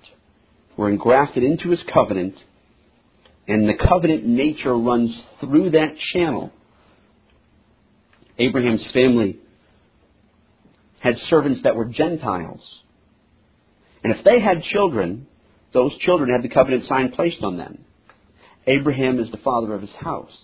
We're 0.81 0.89
engrafted 0.89 1.43
into 1.43 1.69
his 1.69 1.79
covenant, 1.93 2.33
and 3.47 3.69
the 3.69 3.75
covenant 3.75 4.25
nature 4.25 4.75
runs 4.75 5.15
through 5.39 5.69
that 5.69 5.93
channel. 6.11 6.51
Abraham's 8.39 8.81
family 8.91 9.37
had 10.99 11.17
servants 11.29 11.61
that 11.65 11.75
were 11.75 11.85
Gentiles. 11.85 12.61
And 14.03 14.11
if 14.11 14.25
they 14.25 14.39
had 14.39 14.63
children, 14.73 15.27
those 15.71 15.95
children 15.99 16.31
had 16.31 16.41
the 16.41 16.51
covenant 16.51 16.87
sign 16.89 17.11
placed 17.11 17.43
on 17.43 17.57
them. 17.57 17.85
Abraham 18.65 19.19
is 19.19 19.29
the 19.29 19.37
father 19.37 19.75
of 19.75 19.81
his 19.81 19.95
house. 19.99 20.35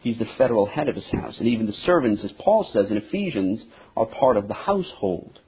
He's 0.00 0.18
the 0.18 0.28
federal 0.36 0.66
head 0.66 0.90
of 0.90 0.96
his 0.96 1.10
house. 1.10 1.36
And 1.38 1.48
even 1.48 1.64
the 1.64 1.72
servants, 1.86 2.20
as 2.22 2.30
Paul 2.38 2.68
says 2.74 2.90
in 2.90 2.98
Ephesians, 2.98 3.62
are 3.96 4.04
part 4.04 4.36
of 4.36 4.48
the 4.48 4.54
household. 4.54 5.38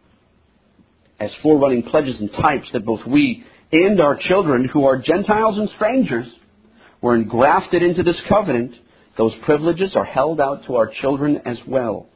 As 1.19 1.31
forerunning 1.43 1.83
pledges 1.83 2.19
and 2.19 2.33
types 2.33 2.69
that 2.73 2.87
both 2.87 3.05
we 3.07 3.45
and 3.73 4.01
our 4.01 4.17
children, 4.17 4.67
who 4.67 4.85
are 4.85 4.99
Gentiles 4.99 5.59
and 5.59 5.69
strangers, 5.77 6.27
were 7.01 7.15
engrafted 7.15 7.83
into 7.83 8.03
this 8.03 8.21
covenant, 8.29 8.75
those 9.17 9.33
privileges 9.45 9.93
are 9.95 10.05
held 10.05 10.41
out 10.41 10.65
to 10.67 10.77
our 10.77 10.91
children 11.01 11.43
as 11.45 11.59
well. 11.67 12.09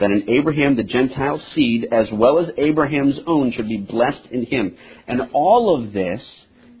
That 0.00 0.10
in 0.10 0.28
Abraham 0.28 0.76
the 0.76 0.82
Gentile 0.82 1.40
seed, 1.54 1.88
as 1.92 2.06
well 2.12 2.38
as 2.38 2.48
Abraham's 2.56 3.18
own, 3.26 3.52
should 3.52 3.68
be 3.68 3.78
blessed 3.78 4.26
in 4.30 4.44
him. 4.44 4.76
And 5.06 5.20
all 5.32 5.76
of 5.76 5.92
this 5.92 6.20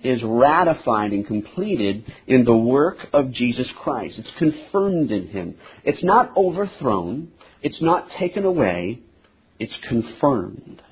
is 0.04 0.20
ratified 0.22 1.12
and 1.12 1.26
completed 1.26 2.04
in 2.26 2.44
the 2.44 2.56
work 2.56 2.98
of 3.12 3.32
Jesus 3.32 3.66
Christ. 3.82 4.18
It's 4.18 4.30
confirmed 4.38 5.10
in 5.10 5.28
Him. 5.28 5.54
It's 5.82 6.04
not 6.04 6.36
overthrown. 6.36 7.32
It's 7.62 7.80
not 7.80 8.08
taken 8.20 8.44
away. 8.44 9.00
It's 9.58 9.72
confirmed. 9.88 10.82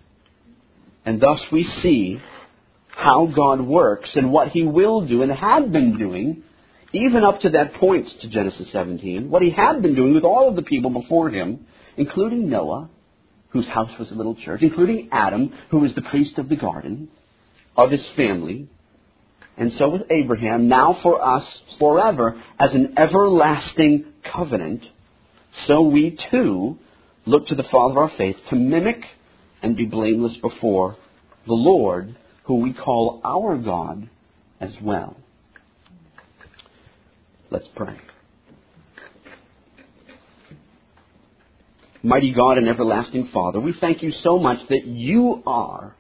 And 1.05 1.21
thus 1.21 1.41
we 1.51 1.69
see 1.83 2.21
how 2.89 3.27
God 3.27 3.61
works 3.61 4.11
and 4.15 4.33
what 4.33 4.49
He 4.49 4.63
will 4.63 5.07
do 5.07 5.23
and 5.23 5.33
had 5.33 5.73
been 5.73 5.99
doing, 5.99 6.43
even 6.93 7.25
up 7.25 7.41
to 7.41 7.51
that 7.51 7.75
point 7.75 8.09
to 8.21 8.29
Genesis 8.29 8.69
17, 8.73 9.31
what 9.31 9.43
He 9.43 9.51
had 9.51 9.83
been 9.83 9.95
doing 9.95 10.15
with 10.15 10.25
all 10.25 10.49
of 10.49 10.57
the 10.57 10.63
people 10.63 10.91
before 10.91 11.31
Him, 11.31 11.67
including 11.97 12.49
Noah, 12.49 12.91
whose 13.51 13.67
house 13.67 13.91
was 13.99 14.11
a 14.11 14.15
little 14.15 14.35
church, 14.35 14.63
including 14.63 15.09
Adam, 15.13 15.53
who 15.71 15.79
was 15.81 15.95
the 15.95 16.03
priest 16.03 16.39
of 16.39 16.49
the 16.49 16.57
garden, 16.57 17.09
of 17.77 17.91
his 17.91 18.05
family, 18.17 18.69
and 19.57 19.73
so 19.79 19.91
with 19.91 20.03
Abraham, 20.11 20.69
now 20.69 20.99
for 21.03 21.23
us 21.23 21.45
forever 21.79 22.41
as 22.59 22.71
an 22.73 22.95
everlasting 22.97 24.07
covenant, 24.33 24.83
so 25.67 25.83
we 25.83 26.19
too 26.31 26.79
look 27.27 27.49
to 27.49 27.55
the 27.55 27.65
Father 27.65 27.93
of 27.93 27.99
our 27.99 28.13
faith 28.17 28.37
to 28.51 28.57
mimic 28.57 29.03
and 29.63 29.77
be 29.77 29.87
blameless 29.87 30.37
before 30.43 30.97
the 31.47 31.55
Lord, 31.55 32.17
who 32.45 32.57
we 32.57 32.73
call 32.73 33.21
our 33.25 33.57
God 33.57 34.09
as 34.61 34.73
well. 34.83 35.17
Let's 37.51 37.69
pray. 37.75 37.97
Mighty 42.03 42.33
God 42.33 42.59
and 42.59 42.69
everlasting 42.69 43.31
Father, 43.33 43.61
we 43.61 43.75
thank 43.81 44.03
you 44.03 44.13
so 44.25 44.39
much 44.39 44.59
that 44.69 44.85
you 44.87 45.43
are 45.47 45.95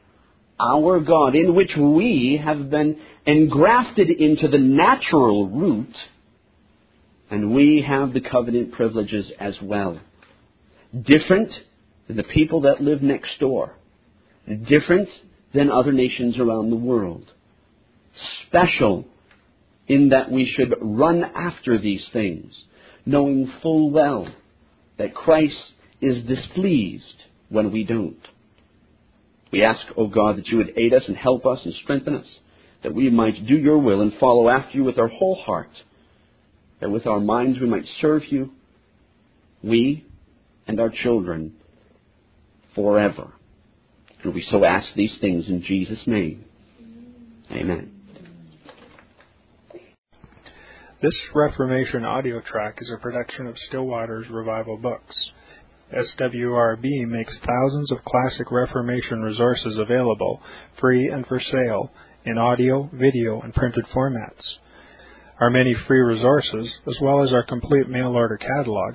our 0.58 1.00
God, 1.00 1.34
in 1.34 1.54
which 1.54 1.72
we 1.76 2.40
have 2.42 2.70
been 2.70 2.98
engrafted 3.26 4.10
into 4.10 4.48
the 4.48 4.58
natural 4.58 5.48
root, 5.48 5.94
and 7.30 7.54
we 7.54 7.84
have 7.86 8.12
the 8.12 8.20
covenant 8.20 8.72
privileges 8.72 9.26
as 9.40 9.54
well. 9.62 10.00
Different 10.94 11.50
the 12.08 12.22
people 12.22 12.62
that 12.62 12.80
live 12.80 13.02
next 13.02 13.38
door, 13.40 13.74
different 14.68 15.08
than 15.54 15.70
other 15.70 15.92
nations 15.92 16.38
around 16.38 16.70
the 16.70 16.76
world. 16.76 17.30
Special 18.46 19.06
in 19.88 20.10
that 20.10 20.30
we 20.30 20.50
should 20.56 20.74
run 20.80 21.24
after 21.24 21.78
these 21.78 22.04
things, 22.12 22.52
knowing 23.04 23.52
full 23.62 23.90
well 23.90 24.28
that 24.98 25.14
Christ 25.14 25.56
is 26.00 26.24
displeased 26.24 27.04
when 27.48 27.72
we 27.72 27.84
don't. 27.84 28.16
We 29.50 29.62
ask, 29.62 29.80
O 29.90 30.04
oh 30.04 30.06
God, 30.08 30.38
that 30.38 30.48
you 30.48 30.58
would 30.58 30.72
aid 30.76 30.94
us 30.94 31.02
and 31.06 31.16
help 31.16 31.44
us 31.44 31.60
and 31.64 31.74
strengthen 31.82 32.16
us, 32.16 32.26
that 32.82 32.94
we 32.94 33.10
might 33.10 33.46
do 33.46 33.54
your 33.54 33.78
will 33.78 34.00
and 34.00 34.12
follow 34.18 34.48
after 34.48 34.78
you 34.78 34.84
with 34.84 34.98
our 34.98 35.08
whole 35.08 35.40
heart, 35.44 35.70
that 36.80 36.90
with 36.90 37.06
our 37.06 37.20
minds 37.20 37.60
we 37.60 37.66
might 37.66 37.84
serve 38.00 38.22
you, 38.30 38.50
we 39.62 40.06
and 40.66 40.80
our 40.80 40.90
children, 40.90 41.54
forever. 42.74 43.32
And 44.22 44.34
we 44.34 44.46
so 44.50 44.64
ask 44.64 44.86
these 44.94 45.12
things 45.20 45.46
in 45.48 45.62
Jesus' 45.62 46.06
name. 46.06 46.44
Amen. 47.50 47.92
This 51.02 51.14
Reformation 51.34 52.04
audio 52.04 52.40
track 52.40 52.78
is 52.80 52.88
a 52.96 53.00
production 53.00 53.48
of 53.48 53.56
Still 53.68 53.86
Waters 53.86 54.26
Revival 54.30 54.76
Books. 54.76 55.16
SWRB 55.92 57.08
makes 57.08 57.32
thousands 57.44 57.90
of 57.90 57.98
classic 58.04 58.50
Reformation 58.50 59.20
resources 59.20 59.76
available, 59.78 60.40
free 60.80 61.10
and 61.12 61.26
for 61.26 61.40
sale, 61.40 61.90
in 62.24 62.38
audio, 62.38 62.88
video, 62.92 63.40
and 63.40 63.52
printed 63.52 63.84
formats. 63.94 64.40
Our 65.40 65.50
many 65.50 65.74
free 65.88 66.00
resources, 66.00 66.70
as 66.86 66.94
well 67.02 67.24
as 67.24 67.32
our 67.32 67.44
complete 67.44 67.88
mail 67.88 68.12
order 68.12 68.38
catalog, 68.38 68.94